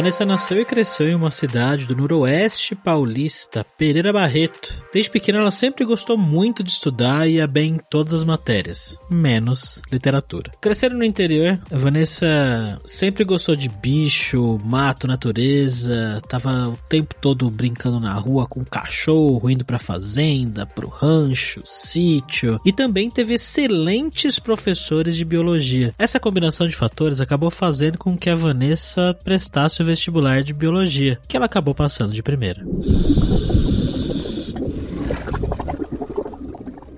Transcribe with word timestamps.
Vanessa 0.00 0.24
nasceu 0.24 0.58
e 0.58 0.64
cresceu 0.64 1.08
em 1.10 1.14
uma 1.14 1.30
cidade 1.30 1.84
do 1.84 1.94
noroeste 1.94 2.74
paulista, 2.74 3.66
Pereira 3.76 4.10
Barreto. 4.10 4.82
Desde 4.94 5.10
pequena 5.10 5.40
ela 5.40 5.50
sempre 5.50 5.84
gostou 5.84 6.16
muito 6.16 6.64
de 6.64 6.70
estudar 6.70 7.28
e 7.28 7.34
ia 7.34 7.46
bem 7.46 7.74
em 7.74 7.80
todas 7.90 8.14
as 8.14 8.24
matérias, 8.24 8.98
menos 9.10 9.82
literatura. 9.92 10.52
Crescendo 10.58 10.96
no 10.96 11.04
interior, 11.04 11.60
Vanessa 11.70 12.80
sempre 12.86 13.24
gostou 13.24 13.54
de 13.54 13.68
bicho, 13.68 14.58
mato, 14.64 15.06
natureza, 15.06 16.22
tava 16.26 16.70
o 16.70 16.78
tempo 16.88 17.14
todo 17.20 17.50
brincando 17.50 18.00
na 18.00 18.14
rua 18.14 18.46
com 18.46 18.64
cachorro, 18.64 19.50
indo 19.50 19.66
pra 19.66 19.78
fazenda, 19.78 20.64
pro 20.64 20.88
rancho, 20.88 21.60
sítio, 21.66 22.58
e 22.64 22.72
também 22.72 23.10
teve 23.10 23.34
excelentes 23.34 24.38
professores 24.38 25.14
de 25.14 25.26
biologia. 25.26 25.92
Essa 25.98 26.18
combinação 26.18 26.66
de 26.66 26.74
fatores 26.74 27.20
acabou 27.20 27.50
fazendo 27.50 27.98
com 27.98 28.16
que 28.16 28.30
a 28.30 28.34
Vanessa 28.34 29.14
prestasse 29.22 29.82
o 29.82 29.89
vestibular 29.90 30.42
de 30.44 30.52
biologia, 30.52 31.18
que 31.26 31.36
ela 31.36 31.46
acabou 31.46 31.74
passando 31.74 32.12
de 32.12 32.22
primeira. 32.22 32.62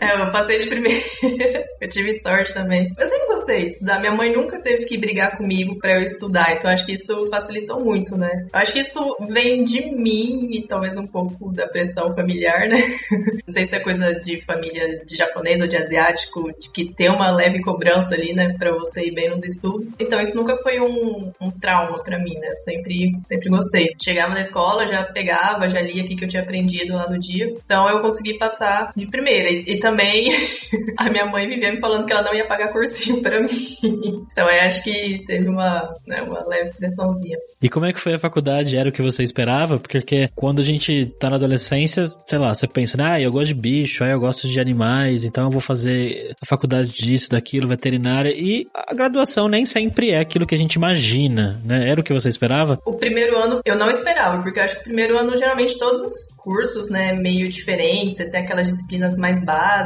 É, 0.02 0.20
eu 0.20 0.30
passei 0.30 0.58
de 0.58 0.68
primeira. 0.68 0.98
eu 1.80 1.88
tive 1.88 2.12
sorte 2.14 2.52
também. 2.52 2.92
Eu 2.98 3.06
sempre 3.06 3.26
gostei 3.28 3.60
de 3.60 3.66
estudar. 3.68 4.00
Minha 4.00 4.12
mãe 4.12 4.32
nunca 4.32 4.60
teve 4.60 4.84
que 4.84 4.98
brigar 4.98 5.36
comigo 5.36 5.78
para 5.78 5.94
eu 5.94 6.02
estudar. 6.02 6.52
Então 6.52 6.68
acho 6.68 6.84
que 6.84 6.94
isso 6.94 7.28
facilitou 7.30 7.78
muito, 7.80 8.16
né? 8.16 8.28
Eu 8.52 8.58
acho 8.58 8.72
que 8.72 8.80
isso 8.80 9.16
vem 9.30 9.64
de 9.64 9.94
mim 9.94 10.48
e 10.50 10.66
talvez 10.66 10.96
um 10.96 11.06
pouco 11.06 11.52
da 11.52 11.68
pressão 11.68 12.12
familiar, 12.16 12.68
né? 12.68 12.78
Não 13.46 13.54
sei 13.54 13.66
se 13.66 13.76
é 13.76 13.80
coisa 13.80 14.12
de 14.14 14.40
família 14.44 15.04
de 15.06 15.16
japonês 15.16 15.60
ou 15.60 15.68
de 15.68 15.76
asiático, 15.76 16.50
de 16.58 16.70
que 16.72 16.92
tem 16.92 17.08
uma 17.08 17.30
leve 17.30 17.62
cobrança 17.62 18.14
ali, 18.14 18.32
né, 18.34 18.54
para 18.58 18.72
você 18.72 19.06
ir 19.06 19.14
bem 19.14 19.28
nos 19.28 19.44
estudos. 19.44 19.90
Então 20.00 20.20
isso 20.20 20.36
nunca 20.36 20.56
foi 20.56 20.80
um, 20.80 21.30
um 21.40 21.50
trauma 21.50 22.02
para 22.02 22.18
mim, 22.18 22.34
né? 22.38 22.48
Eu 22.48 22.56
sempre, 22.56 23.12
sempre 23.28 23.48
gostei. 23.48 23.90
Chegava 24.02 24.34
na 24.34 24.40
escola, 24.40 24.84
já 24.86 25.04
pegava, 25.04 25.68
já 25.68 25.80
lia 25.80 26.02
o 26.02 26.08
que 26.08 26.24
eu 26.24 26.28
tinha 26.28 26.42
aprendido 26.42 26.94
lá 26.94 27.08
no 27.08 27.18
dia. 27.20 27.52
Então 27.64 27.88
eu 27.88 28.00
consegui 28.00 28.36
passar 28.36 28.92
de 28.96 29.06
primeira. 29.06 29.48
E, 29.48 29.74
e 29.74 29.78
também 29.78 29.91
a 30.96 31.10
minha 31.10 31.26
mãe 31.26 31.48
vivia 31.48 31.72
me 31.72 31.80
falando 31.80 32.06
que 32.06 32.12
ela 32.12 32.22
não 32.22 32.34
ia 32.34 32.46
pagar 32.46 32.72
cursinho 32.72 33.22
para 33.22 33.40
mim. 33.40 33.48
Então 34.32 34.48
eu 34.48 34.62
acho 34.62 34.82
que 34.82 35.22
teve 35.26 35.46
uma, 35.48 35.92
né, 36.06 36.22
uma 36.22 36.46
leve 36.46 36.72
pressãozinha. 36.72 37.36
E 37.60 37.68
como 37.68 37.84
é 37.84 37.92
que 37.92 38.00
foi 38.00 38.14
a 38.14 38.18
faculdade? 38.18 38.76
Era 38.76 38.88
o 38.88 38.92
que 38.92 39.02
você 39.02 39.22
esperava? 39.22 39.78
Porque 39.78 40.28
quando 40.34 40.60
a 40.60 40.62
gente 40.62 41.06
tá 41.18 41.28
na 41.28 41.36
adolescência, 41.36 42.04
sei 42.26 42.38
lá, 42.38 42.54
você 42.54 42.66
pensa, 42.66 42.96
ah, 43.00 43.20
eu 43.20 43.30
gosto 43.30 43.48
de 43.48 43.54
bicho, 43.54 44.02
ah, 44.02 44.08
eu 44.08 44.18
gosto 44.18 44.48
de 44.48 44.58
animais, 44.58 45.24
então 45.24 45.44
eu 45.44 45.50
vou 45.50 45.60
fazer 45.60 46.34
a 46.40 46.46
faculdade 46.46 46.90
disso, 46.92 47.28
daquilo, 47.30 47.68
veterinária. 47.68 48.30
E 48.30 48.66
a 48.74 48.94
graduação 48.94 49.48
nem 49.48 49.66
sempre 49.66 50.10
é 50.10 50.20
aquilo 50.20 50.46
que 50.46 50.54
a 50.54 50.58
gente 50.58 50.74
imagina, 50.74 51.60
né? 51.64 51.88
Era 51.88 52.00
o 52.00 52.04
que 52.04 52.12
você 52.12 52.28
esperava? 52.28 52.78
O 52.86 52.94
primeiro 52.94 53.36
ano 53.36 53.60
eu 53.64 53.76
não 53.76 53.90
esperava, 53.90 54.42
porque 54.42 54.58
eu 54.58 54.64
acho 54.64 54.74
que 54.76 54.80
o 54.80 54.84
primeiro 54.84 55.18
ano, 55.18 55.36
geralmente, 55.36 55.78
todos 55.78 56.00
os 56.00 56.36
cursos, 56.36 56.88
né, 56.88 57.12
meio 57.12 57.48
diferentes, 57.48 58.16
você 58.16 58.28
tem 58.28 58.40
aquelas 58.40 58.68
disciplinas 58.68 59.16
mais 59.16 59.44
básicas, 59.44 59.81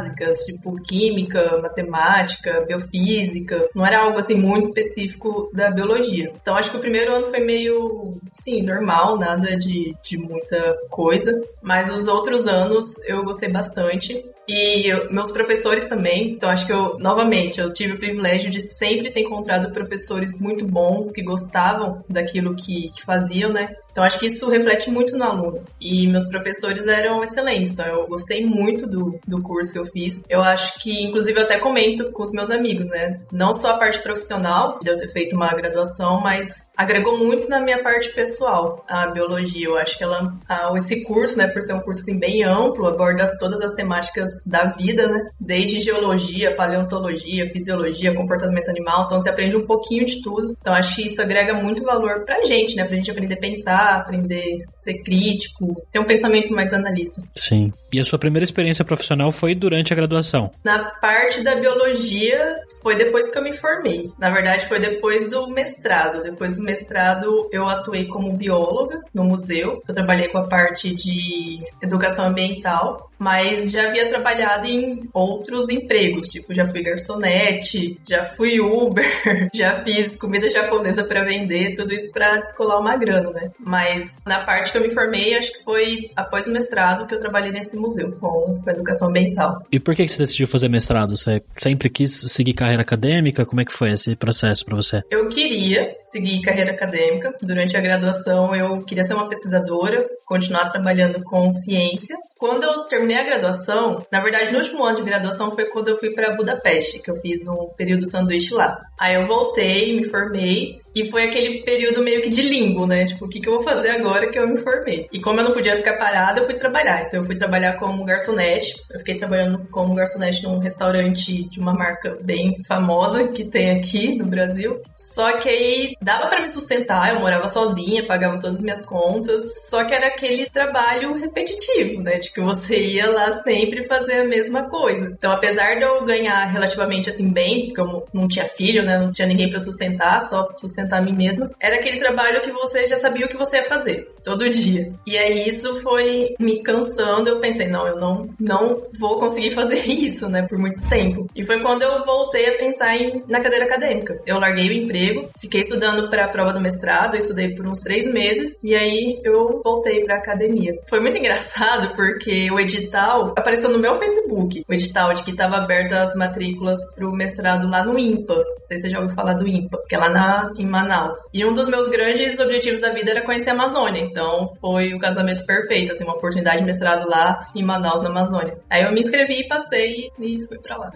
tipo 0.47 0.75
química, 0.83 1.59
matemática, 1.61 2.65
biofísica, 2.67 3.69
não 3.75 3.87
era 3.87 4.03
algo 4.03 4.19
assim 4.19 4.35
muito 4.35 4.69
específico 4.69 5.51
da 5.53 5.71
biologia. 5.71 6.33
Então 6.41 6.57
acho 6.57 6.71
que 6.71 6.77
o 6.77 6.81
primeiro 6.81 7.13
ano 7.15 7.27
foi 7.27 7.41
meio, 7.41 8.19
sim, 8.33 8.63
normal, 8.63 9.19
nada 9.19 9.57
de, 9.57 9.95
de 10.03 10.19
muita 10.19 10.77
coisa, 10.91 11.33
mas 11.63 11.91
os 11.91 12.07
outros 12.09 12.47
anos 12.47 12.87
eu 13.07 13.25
gostei 13.25 13.49
bastante. 13.49 14.25
E 14.49 14.89
eu, 14.89 15.13
meus 15.13 15.31
professores 15.31 15.85
também, 15.85 16.33
então 16.33 16.49
acho 16.49 16.67
que 16.67 16.73
eu, 16.73 16.97
novamente, 16.99 17.61
eu 17.61 17.73
tive 17.73 17.95
o 17.95 17.99
privilégio 17.99 18.51
de 18.51 18.61
sempre 18.79 19.11
ter 19.11 19.21
encontrado 19.21 19.73
professores 19.73 20.39
muito 20.39 20.65
bons 20.65 21.13
que 21.13 21.23
gostavam 21.23 22.05
daquilo 22.09 22.55
que, 22.55 22.91
que 22.93 23.05
faziam, 23.05 23.53
né? 23.53 23.75
Então 23.91 24.05
acho 24.05 24.19
que 24.19 24.27
isso 24.27 24.49
reflete 24.51 24.91
muito 24.91 25.17
no 25.17 25.25
aluno. 25.25 25.65
E 25.81 26.07
meus 26.07 26.27
professores 26.27 26.87
eram 26.87 27.25
excelentes, 27.25 27.73
então 27.73 27.87
eu 27.87 28.07
gostei 28.07 28.45
muito 28.45 28.87
do, 28.87 29.19
do 29.27 29.43
curso 29.43 29.73
que 29.73 29.79
eu 29.79 29.87
fiz. 29.87 30.23
Eu 30.29 30.43
acho 30.43 30.79
que, 30.79 31.03
inclusive, 31.03 31.39
eu 31.39 31.45
até 31.45 31.59
comento 31.59 32.13
com 32.13 32.23
os 32.23 32.31
meus 32.31 32.51
amigos, 32.51 32.87
né? 32.89 33.21
Não 33.33 33.55
só 33.55 33.71
a 33.71 33.79
parte 33.79 34.03
profissional, 34.03 34.79
de 34.83 34.91
eu 34.91 34.99
ter 34.99 35.09
feito 35.09 35.35
uma 35.35 35.49
graduação, 35.49 36.21
mas 36.21 36.49
agregou 36.77 37.19
muito 37.19 37.49
na 37.49 37.59
minha 37.59 37.83
parte 37.83 38.11
pessoal, 38.11 38.85
a 38.87 39.07
biologia. 39.07 39.67
Eu 39.67 39.79
acho 39.79 39.97
que 39.97 40.05
ela, 40.05 40.37
a, 40.47 40.71
esse 40.77 41.03
curso, 41.03 41.39
né, 41.39 41.47
por 41.47 41.63
ser 41.63 41.73
um 41.73 41.81
curso 41.81 42.03
assim, 42.03 42.19
bem 42.19 42.45
amplo, 42.45 42.87
aborda 42.87 43.35
todas 43.39 43.61
as 43.63 43.73
temáticas 43.73 44.29
da 44.45 44.65
vida, 44.65 45.09
né? 45.09 45.27
Desde 45.41 45.81
geologia, 45.81 46.55
paleontologia, 46.55 47.51
fisiologia, 47.51 48.15
comportamento 48.15 48.69
animal. 48.69 49.05
Então 49.05 49.21
você 49.21 49.31
aprende 49.31 49.57
um 49.57 49.67
pouquinho 49.67 50.05
de 50.05 50.23
tudo. 50.23 50.55
Então 50.61 50.75
acho 50.75 50.95
que 50.95 51.07
isso 51.07 51.21
agrega 51.21 51.55
muito 51.55 51.83
valor 51.83 52.25
pra 52.25 52.45
gente, 52.45 52.77
né? 52.77 52.85
Pra 52.85 52.97
gente 52.97 53.11
aprender 53.11 53.35
a 53.35 53.39
pensar 53.39 53.97
aprender 53.97 54.65
a 54.67 54.77
ser 54.77 55.03
crítico, 55.03 55.83
ter 55.93 55.99
um 55.99 56.05
pensamento 56.05 56.53
mais 56.53 56.73
analista. 56.73 57.23
Sim. 57.35 57.73
E 57.93 58.01
a 58.01 58.05
sua 58.05 58.19
primeira 58.19 58.45
experiência 58.45 58.85
profissional 58.85 59.31
foi 59.31 59.55
durante 59.55 59.93
a 59.93 59.97
graduação? 59.97 60.51
Na 60.65 60.85
parte 60.85 61.43
da 61.43 61.55
biologia, 61.57 62.55
foi 62.83 62.97
depois 62.97 63.31
que 63.31 63.39
eu 63.39 63.43
me 63.43 63.53
formei. 63.53 64.11
Na 64.19 64.31
verdade, 64.31 64.67
foi 64.67 64.81
depois 64.81 65.29
do 65.29 65.49
mestrado. 65.49 66.23
Depois 66.23 66.57
do 66.57 66.63
mestrado, 66.63 67.49
eu 67.53 67.67
atuei 67.67 68.07
como 68.07 68.37
bióloga 68.37 69.01
no 69.15 69.25
museu. 69.25 69.83
Eu 69.87 69.95
trabalhei 69.95 70.29
com 70.29 70.39
a 70.39 70.49
parte 70.49 70.95
de 70.95 71.61
educação 71.83 72.27
ambiental, 72.27 73.11
mas 73.19 73.71
já 73.71 73.89
havia 73.89 74.09
trabalhado 74.09 74.67
em 74.67 75.09
outros 75.13 75.69
empregos, 75.69 76.29
tipo, 76.29 76.55
já 76.55 76.67
fui 76.67 76.83
garçonete, 76.83 77.99
já 78.09 78.25
fui 78.25 78.61
Uber, 78.61 79.07
já 79.55 79.75
fiz 79.83 80.17
comida 80.17 80.49
japonesa 80.49 81.05
para 81.05 81.25
vender, 81.25 81.75
tudo 81.75 81.93
isso 81.93 82.11
para 82.13 82.37
descolar 82.39 82.79
uma 82.79 82.97
grana, 82.97 83.31
né? 83.31 83.51
Mas 83.59 84.07
na 84.27 84.45
parte 84.45 84.73
que 84.73 84.79
eu 84.79 84.83
me 84.83 84.91
formei, 84.91 85.35
acho 85.35 85.53
que 85.53 85.65
foi 85.65 86.11
após 86.15 86.47
o 86.47 86.53
mestrado 86.53 87.07
que 87.07 87.15
eu 87.15 87.21
trabalhei 87.21 87.51
nesse 87.51 87.77
museu 87.77 88.13
com, 88.13 88.63
educação 88.67 89.09
ambiental. 89.09 89.63
E 89.71 89.79
por 89.79 89.95
que 89.95 90.07
você 90.07 90.19
decidiu 90.19 90.47
fazer 90.47 90.69
mestrado? 90.69 91.17
Você 91.17 91.43
sempre 91.57 91.89
quis 91.89 92.13
seguir 92.13 92.55
carreira 92.55 92.83
acadêmica? 92.83 93.45
Como 93.45 93.61
é 93.61 93.65
que 93.65 93.73
foi 93.73 93.93
esse 93.93 94.15
processo 94.17 94.65
para 94.65 94.77
você? 94.77 95.03
Eu 95.11 95.29
queria 95.29 95.95
seguir 96.07 96.41
carreira 96.41 96.73
acadêmica. 96.73 97.33
Durante 97.43 97.77
a 97.77 97.81
graduação, 97.81 98.55
eu 98.55 98.83
queria 98.85 99.05
ser 99.05 99.15
uma 99.15 99.29
pesquisadora, 99.29 100.07
continuar 100.25 100.71
trabalhando 100.71 101.23
com 101.23 101.51
ciência. 101.51 102.17
Quando 102.39 102.65
eu 102.65 102.85
terminei 102.85 103.17
a 103.17 103.25
graduação, 103.25 104.05
na 104.13 104.21
verdade, 104.21 104.53
no 104.53 104.59
último 104.59 104.85
ano 104.85 104.99
de 104.99 105.05
graduação 105.05 105.53
foi 105.53 105.65
quando 105.67 105.89
eu 105.89 105.99
fui 105.99 106.11
para 106.11 106.35
Budapeste, 106.35 107.01
que 107.01 107.11
eu 107.11 107.17
fiz 107.17 107.41
um 107.49 107.69
período 107.77 108.07
sanduíche 108.07 108.53
lá. 108.53 108.79
Aí 108.99 109.15
eu 109.15 109.25
voltei, 109.25 109.97
me 109.97 110.05
formei 110.05 110.81
e 110.95 111.11
foi 111.11 111.25
aquele 111.25 111.63
período 111.63 112.03
meio 112.03 112.23
que 112.23 112.29
de 112.29 112.43
limbo, 112.43 112.87
né? 112.87 113.05
Tipo, 113.05 113.25
o 113.25 113.29
que, 113.29 113.41
que 113.41 113.49
eu 113.49 113.55
vou 113.55 113.63
fazer 113.63 113.91
agora 113.91 114.31
que 114.31 114.39
eu 114.39 114.47
me 114.47 114.59
formei? 114.59 115.09
E 115.13 115.21
como 115.21 115.41
eu 115.41 115.45
não 115.45 115.53
podia 115.53 115.77
ficar 115.77 115.99
parada, 115.99 116.41
eu 116.41 116.47
fui 116.47 116.55
trabalhar. 116.55 117.05
Então 117.07 117.21
eu 117.21 117.27
fui 117.27 117.37
trabalhar 117.37 117.75
como 117.79 118.05
garçonete. 118.05 118.75
Eu 118.91 118.99
fiquei 118.99 119.17
trabalhando 119.17 119.67
como 119.71 119.95
garçonete 119.95 120.43
num 120.43 120.59
restaurante 120.59 121.49
de 121.49 121.59
uma 121.59 121.73
marca 121.73 122.19
bem 122.23 122.63
famosa 122.65 123.29
que 123.29 123.45
tem 123.45 123.79
aqui 123.79 124.15
no 124.15 124.27
Brasil. 124.27 124.81
Só 125.17 125.33
que 125.39 125.49
aí 125.49 125.97
dava 126.03 126.27
para 126.27 126.43
me 126.43 126.49
sustentar, 126.51 127.15
eu 127.15 127.21
morava 127.21 127.49
sozinha, 127.49 128.07
pagava 128.07 128.39
todas 128.39 128.57
as 128.57 128.63
minhas 128.63 128.85
contas. 128.85 129.47
Só 129.65 129.83
que 129.83 129.95
era 129.95 130.09
aquele 130.09 130.45
trabalho 130.51 131.15
repetitivo, 131.15 132.03
né? 132.03 132.19
De 132.19 132.31
que 132.31 132.41
você 132.43 132.79
ia 132.79 133.11
lá 133.11 133.33
sempre 133.41 133.85
fazer 133.85 134.21
a 134.21 134.25
mesma 134.27 134.69
coisa. 134.69 135.07
Então, 135.07 135.33
apesar 135.33 135.77
de 135.77 135.85
eu 135.85 136.05
ganhar 136.05 136.45
relativamente 136.45 137.09
assim 137.09 137.31
bem, 137.31 137.69
porque 137.69 137.81
eu 137.81 138.07
não 138.13 138.29
tinha 138.29 138.47
filho, 138.47 138.83
né? 138.83 138.99
Não 138.99 139.11
tinha 139.11 139.27
ninguém 139.27 139.49
para 139.49 139.59
sustentar, 139.59 140.21
só 140.21 140.47
sustentar 140.59 140.99
a 140.99 141.03
mim 141.03 141.15
mesma, 141.15 141.51
era 141.59 141.77
aquele 141.77 141.99
trabalho 141.99 142.43
que 142.43 142.53
você 142.53 142.87
já 142.87 142.99
sabia 142.99 143.25
o 143.25 143.29
que 143.29 143.39
você 143.39 143.57
ia 143.57 143.65
fazer 143.65 144.07
todo 144.23 144.51
dia. 144.51 144.93
E 145.07 145.17
aí 145.17 145.49
isso 145.49 145.81
foi 145.81 146.35
me 146.39 146.63
cansando. 146.63 147.31
Eu 147.31 147.41
pensei, 147.41 147.69
não, 147.69 147.87
eu 147.87 147.97
não, 147.97 148.29
não 148.39 148.87
vou 148.99 149.19
conseguir 149.19 149.53
fazer 149.53 149.79
isso, 149.89 150.29
né? 150.29 150.43
Por 150.43 150.59
muito 150.59 150.87
tempo. 150.91 151.27
E 151.35 151.43
foi 151.43 151.59
quando 151.61 151.81
eu 151.81 152.05
voltei 152.05 152.51
a 152.51 152.59
pensar 152.59 152.95
em, 152.95 153.23
na 153.27 153.41
cadeira 153.41 153.65
acadêmica. 153.65 154.21
Eu 154.27 154.39
larguei 154.39 154.69
o 154.69 154.73
emprego 154.73 155.06
emprego, 155.07 155.29
fiquei 155.39 155.63
estudando 155.63 156.09
para 156.09 156.25
a 156.25 156.29
prova 156.29 156.53
do 156.53 156.61
mestrado, 156.61 157.17
estudei 157.17 157.55
por 157.55 157.67
uns 157.67 157.79
três 157.81 158.07
meses 158.07 158.59
e 158.63 158.75
aí 158.75 159.21
eu 159.25 159.61
voltei 159.63 160.05
para 160.05 160.17
academia. 160.17 160.75
Foi 160.89 161.01
muito 161.01 161.19
engraçado 161.19 161.95
porque 161.95 162.51
o 162.51 162.59
edital 162.59 163.33
apareceu 163.37 163.71
no 163.71 163.79
meu 163.79 163.95
Facebook, 163.95 164.65
o 164.69 164.75
edital 164.75 165.13
de 165.15 165.25
que 165.25 165.31
estava 165.31 165.57
aberto 165.57 165.93
as 165.93 166.15
matrículas 166.15 166.79
para 166.95 167.09
o 167.09 167.13
mestrado 167.13 167.69
lá 167.69 167.85
no 167.85 167.99
IMPA. 167.99 168.35
Não 168.35 168.65
sei 168.65 168.79
se 168.79 168.83
você 168.83 168.91
já 168.91 169.01
ouviu 169.01 169.15
falar 169.15 169.35
do 169.35 169.47
IMPA, 169.47 169.79
que 169.89 169.95
é 169.95 169.99
lá 169.99 170.11
na, 170.11 170.53
em 170.59 170.67
Manaus. 170.67 171.15
E 171.33 171.45
um 171.45 171.53
dos 171.53 171.69
meus 171.69 171.89
grandes 171.89 172.39
objetivos 172.39 172.81
da 172.81 172.93
vida 172.93 173.11
era 173.11 173.23
conhecer 173.23 173.51
a 173.51 173.53
Amazônia, 173.53 174.01
então 174.01 174.49
foi 174.61 174.93
o 174.93 174.99
casamento 174.99 175.45
perfeito, 175.47 175.93
assim, 175.93 176.05
uma 176.05 176.15
oportunidade 176.15 176.59
de 176.59 176.65
mestrado 176.65 177.09
lá 177.09 177.41
em 177.55 177.63
Manaus, 177.63 178.03
na 178.03 178.11
Amazônia. 178.11 178.59
Aí 178.69 178.83
eu 178.83 178.93
me 178.93 179.01
inscrevi, 179.01 179.47
passei 179.49 180.11
e 180.21 180.45
fui 180.47 180.59
para 180.59 180.77
lá. 180.77 180.93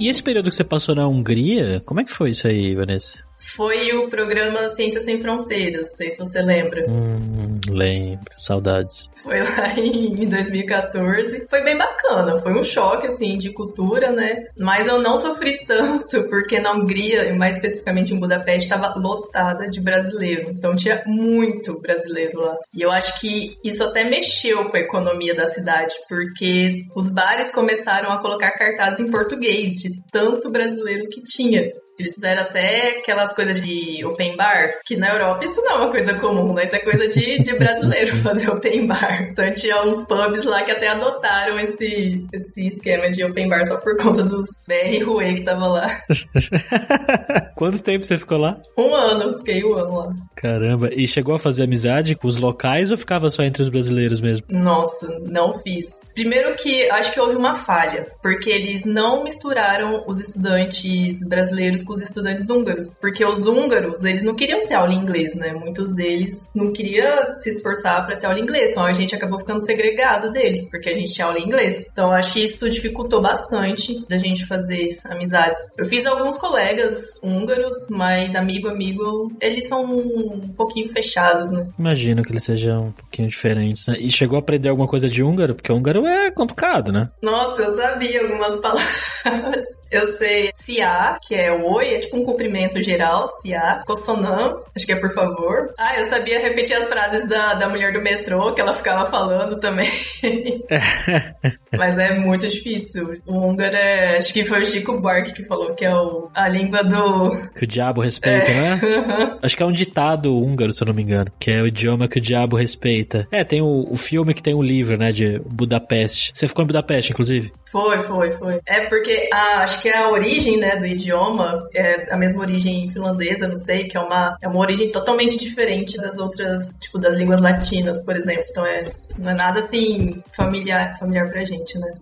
E 0.00 0.08
esse 0.08 0.22
período 0.22 0.48
que 0.48 0.56
você 0.56 0.64
passou 0.64 0.94
na 0.94 1.06
Hungria, 1.06 1.82
como 1.84 2.00
é 2.00 2.04
que 2.04 2.10
foi 2.10 2.30
isso 2.30 2.46
aí, 2.46 2.74
Vanessa? 2.74 3.22
Foi 3.40 3.92
o 3.96 4.08
programa 4.08 4.68
Ciências 4.70 5.04
Sem 5.04 5.20
Fronteiras, 5.20 5.88
não 5.90 5.96
sei 5.96 6.10
se 6.10 6.18
você 6.18 6.40
lembra. 6.40 6.84
Hum, 6.88 7.58
lembro, 7.68 8.30
saudades. 8.38 9.08
Foi 9.22 9.40
lá 9.40 9.68
em 9.78 10.28
2014. 10.28 11.46
Foi 11.48 11.62
bem 11.62 11.76
bacana, 11.76 12.38
foi 12.38 12.52
um 12.52 12.62
choque, 12.62 13.06
assim, 13.06 13.38
de 13.38 13.52
cultura, 13.52 14.12
né? 14.12 14.44
Mas 14.58 14.86
eu 14.86 15.00
não 15.00 15.16
sofri 15.18 15.64
tanto, 15.66 16.24
porque 16.28 16.60
na 16.60 16.72
Hungria, 16.72 17.26
e 17.26 17.32
mais 17.36 17.56
especificamente 17.56 18.14
em 18.14 18.20
Budapeste, 18.20 18.64
estava 18.64 18.94
lotada 18.98 19.68
de 19.68 19.80
brasileiro. 19.80 20.50
Então 20.50 20.76
tinha 20.76 21.02
muito 21.06 21.80
brasileiro 21.80 22.40
lá. 22.40 22.56
E 22.74 22.82
eu 22.82 22.90
acho 22.90 23.18
que 23.20 23.56
isso 23.64 23.82
até 23.84 24.04
mexeu 24.04 24.68
com 24.68 24.76
a 24.76 24.80
economia 24.80 25.34
da 25.34 25.46
cidade, 25.46 25.94
porque 26.08 26.84
os 26.94 27.10
bares 27.10 27.50
começaram 27.50 28.10
a 28.12 28.20
colocar 28.20 28.52
cartazes 28.52 29.00
em 29.00 29.10
português, 29.10 29.74
de 29.80 29.90
tanto 30.10 30.50
brasileiro 30.50 31.08
que 31.08 31.22
tinha. 31.22 31.70
Eles 32.00 32.14
fizeram 32.14 32.42
até 32.42 32.98
aquelas 32.98 33.34
coisas 33.34 33.60
de 33.60 34.04
open 34.04 34.36
bar, 34.36 34.78
que 34.84 34.96
na 34.96 35.10
Europa 35.10 35.44
isso 35.44 35.60
não 35.62 35.72
é 35.72 35.74
uma 35.76 35.90
coisa 35.90 36.14
comum, 36.14 36.54
né? 36.54 36.64
Isso 36.64 36.76
é 36.76 36.80
coisa 36.80 37.08
de, 37.08 37.38
de 37.38 37.54
brasileiro 37.56 38.16
fazer 38.18 38.50
open 38.50 38.86
bar. 38.86 39.28
Então 39.30 39.52
tinha 39.54 39.82
uns 39.82 40.04
pubs 40.04 40.44
lá 40.44 40.62
que 40.62 40.70
até 40.70 40.88
adotaram 40.88 41.58
esse, 41.58 42.26
esse 42.32 42.66
esquema 42.66 43.10
de 43.10 43.24
open 43.24 43.48
bar 43.48 43.64
só 43.64 43.76
por 43.76 43.96
conta 43.96 44.22
dos 44.22 44.48
BR 44.66 45.04
Rue 45.04 45.34
que 45.34 45.44
tava 45.44 45.66
lá. 45.66 46.00
Quanto 47.54 47.82
tempo 47.82 48.04
você 48.04 48.16
ficou 48.18 48.38
lá? 48.38 48.60
Um 48.76 48.94
ano, 48.94 49.38
fiquei 49.38 49.64
um 49.64 49.74
ano 49.74 49.96
lá. 49.98 50.14
Caramba, 50.34 50.88
e 50.92 51.06
chegou 51.06 51.34
a 51.34 51.38
fazer 51.38 51.64
amizade 51.64 52.14
com 52.14 52.26
os 52.26 52.36
locais 52.36 52.90
ou 52.90 52.96
ficava 52.96 53.28
só 53.30 53.42
entre 53.42 53.62
os 53.62 53.68
brasileiros 53.68 54.20
mesmo? 54.20 54.46
Nossa, 54.48 55.06
não 55.26 55.58
fiz. 55.60 55.86
Primeiro 56.14 56.54
que 56.56 56.88
acho 56.90 57.12
que 57.12 57.20
houve 57.20 57.36
uma 57.36 57.54
falha, 57.54 58.04
porque 58.22 58.50
eles 58.50 58.84
não 58.84 59.22
misturaram 59.22 60.04
os 60.06 60.20
estudantes 60.20 61.18
brasileiros 61.28 61.84
com 61.84 61.89
os 61.94 62.02
estudantes 62.02 62.48
húngaros, 62.48 62.94
porque 63.00 63.24
os 63.24 63.46
húngaros, 63.46 64.02
eles 64.04 64.24
não 64.24 64.34
queriam 64.34 64.66
ter 64.66 64.74
aula 64.74 64.92
em 64.92 64.98
inglês, 64.98 65.34
né? 65.34 65.52
Muitos 65.52 65.94
deles 65.94 66.36
não 66.54 66.72
queriam 66.72 67.40
se 67.40 67.50
esforçar 67.50 68.06
para 68.06 68.16
ter 68.16 68.26
aula 68.26 68.38
em 68.38 68.42
inglês, 68.42 68.70
então 68.70 68.84
a 68.84 68.92
gente 68.92 69.14
acabou 69.14 69.38
ficando 69.38 69.64
segregado 69.64 70.30
deles, 70.30 70.68
porque 70.70 70.90
a 70.90 70.94
gente 70.94 71.12
tinha 71.12 71.26
aula 71.26 71.38
em 71.38 71.44
inglês. 71.44 71.84
Então 71.92 72.12
acho 72.12 72.32
que 72.34 72.44
isso 72.44 72.68
dificultou 72.68 73.20
bastante 73.20 74.04
da 74.08 74.18
gente 74.18 74.46
fazer 74.46 74.98
amizades. 75.04 75.60
Eu 75.78 75.84
fiz 75.84 76.06
alguns 76.06 76.38
colegas 76.38 77.18
húngaros, 77.22 77.74
mas 77.90 78.34
amigo, 78.34 78.68
amigo, 78.68 79.32
eles 79.40 79.68
são 79.68 79.82
um 79.82 80.40
pouquinho 80.56 80.88
fechados, 80.90 81.50
né? 81.50 81.66
Imagino 81.78 82.22
que 82.22 82.32
eles 82.32 82.44
sejam 82.44 82.86
um 82.88 82.92
pouquinho 82.92 83.28
diferentes, 83.28 83.86
né? 83.86 83.96
E 83.98 84.10
chegou 84.10 84.36
a 84.36 84.40
aprender 84.40 84.68
alguma 84.68 84.88
coisa 84.88 85.08
de 85.08 85.22
húngaro? 85.22 85.54
Porque 85.54 85.72
húngaro 85.72 86.06
é 86.06 86.30
complicado, 86.30 86.92
né? 86.92 87.10
Nossa, 87.22 87.62
eu 87.62 87.76
sabia 87.76 88.22
algumas 88.22 88.56
palavras. 88.60 89.66
Eu 89.90 90.16
sei 90.16 90.50
Cia, 90.60 91.18
que 91.26 91.34
é 91.34 91.52
o 91.52 91.69
oi, 91.74 91.94
é 91.94 91.98
tipo 91.98 92.16
um 92.16 92.24
cumprimento 92.24 92.82
geral, 92.82 93.28
Cia. 93.40 93.82
Kossonam, 93.86 94.62
acho 94.74 94.86
que 94.86 94.92
é 94.92 94.96
por 94.96 95.12
favor. 95.12 95.72
Ah, 95.78 95.98
eu 95.98 96.06
sabia 96.06 96.40
repetir 96.40 96.76
as 96.76 96.88
frases 96.88 97.28
da, 97.28 97.54
da 97.54 97.68
mulher 97.68 97.92
do 97.92 98.00
metrô, 98.00 98.52
que 98.52 98.60
ela 98.60 98.74
ficava 98.74 99.06
falando 99.06 99.58
também. 99.58 99.90
Mas 101.76 101.96
é 101.98 102.18
muito 102.18 102.48
difícil. 102.48 103.20
O 103.26 103.38
húngaro 103.38 103.76
é. 103.76 104.18
Acho 104.18 104.32
que 104.32 104.44
foi 104.44 104.60
o 104.60 104.64
Chico 104.64 105.00
Buarque 105.00 105.32
que 105.32 105.44
falou 105.44 105.74
que 105.74 105.84
é 105.84 105.94
o, 105.94 106.28
a 106.34 106.48
língua 106.48 106.82
do. 106.82 107.48
Que 107.54 107.64
o 107.64 107.66
diabo 107.66 108.00
respeita, 108.00 108.50
é. 108.50 108.60
né? 108.60 109.36
acho 109.42 109.56
que 109.56 109.62
é 109.62 109.66
um 109.66 109.72
ditado 109.72 110.36
húngaro, 110.36 110.72
se 110.72 110.82
eu 110.82 110.86
não 110.86 110.94
me 110.94 111.02
engano. 111.02 111.30
Que 111.38 111.52
é 111.52 111.62
o 111.62 111.66
idioma 111.66 112.08
que 112.08 112.18
o 112.18 112.20
diabo 112.20 112.56
respeita. 112.56 113.26
É, 113.30 113.44
tem 113.44 113.60
o, 113.62 113.86
o 113.88 113.96
filme 113.96 114.34
que 114.34 114.42
tem 114.42 114.54
o 114.54 114.62
livro, 114.62 114.96
né? 114.96 115.12
De 115.12 115.38
Budapeste. 115.46 116.30
Você 116.34 116.48
ficou 116.48 116.64
em 116.64 116.66
Budapeste, 116.66 117.12
inclusive? 117.12 117.52
Foi, 117.70 118.00
foi, 118.00 118.32
foi. 118.32 118.60
É 118.66 118.86
porque 118.86 119.28
a, 119.32 119.62
acho 119.62 119.80
que 119.80 119.88
a 119.88 120.10
origem, 120.10 120.58
né, 120.58 120.76
do 120.76 120.86
idioma 120.86 121.68
é 121.72 122.12
a 122.12 122.16
mesma 122.16 122.40
origem 122.40 122.90
finlandesa, 122.90 123.46
não 123.46 123.56
sei, 123.56 123.84
que 123.84 123.96
é 123.96 124.00
uma, 124.00 124.36
é 124.42 124.48
uma 124.48 124.58
origem 124.58 124.90
totalmente 124.90 125.38
diferente 125.38 125.96
das 125.96 126.18
outras, 126.18 126.74
tipo, 126.80 126.98
das 126.98 127.14
línguas 127.14 127.40
latinas, 127.40 128.04
por 128.04 128.16
exemplo. 128.16 128.44
Então 128.50 128.66
é, 128.66 128.90
não 129.18 129.30
é 129.30 129.34
nada 129.34 129.60
assim 129.60 130.22
familiar, 130.32 130.98
familiar 130.98 131.28
pra 131.28 131.44
gente, 131.44 131.78
né? 131.78 131.92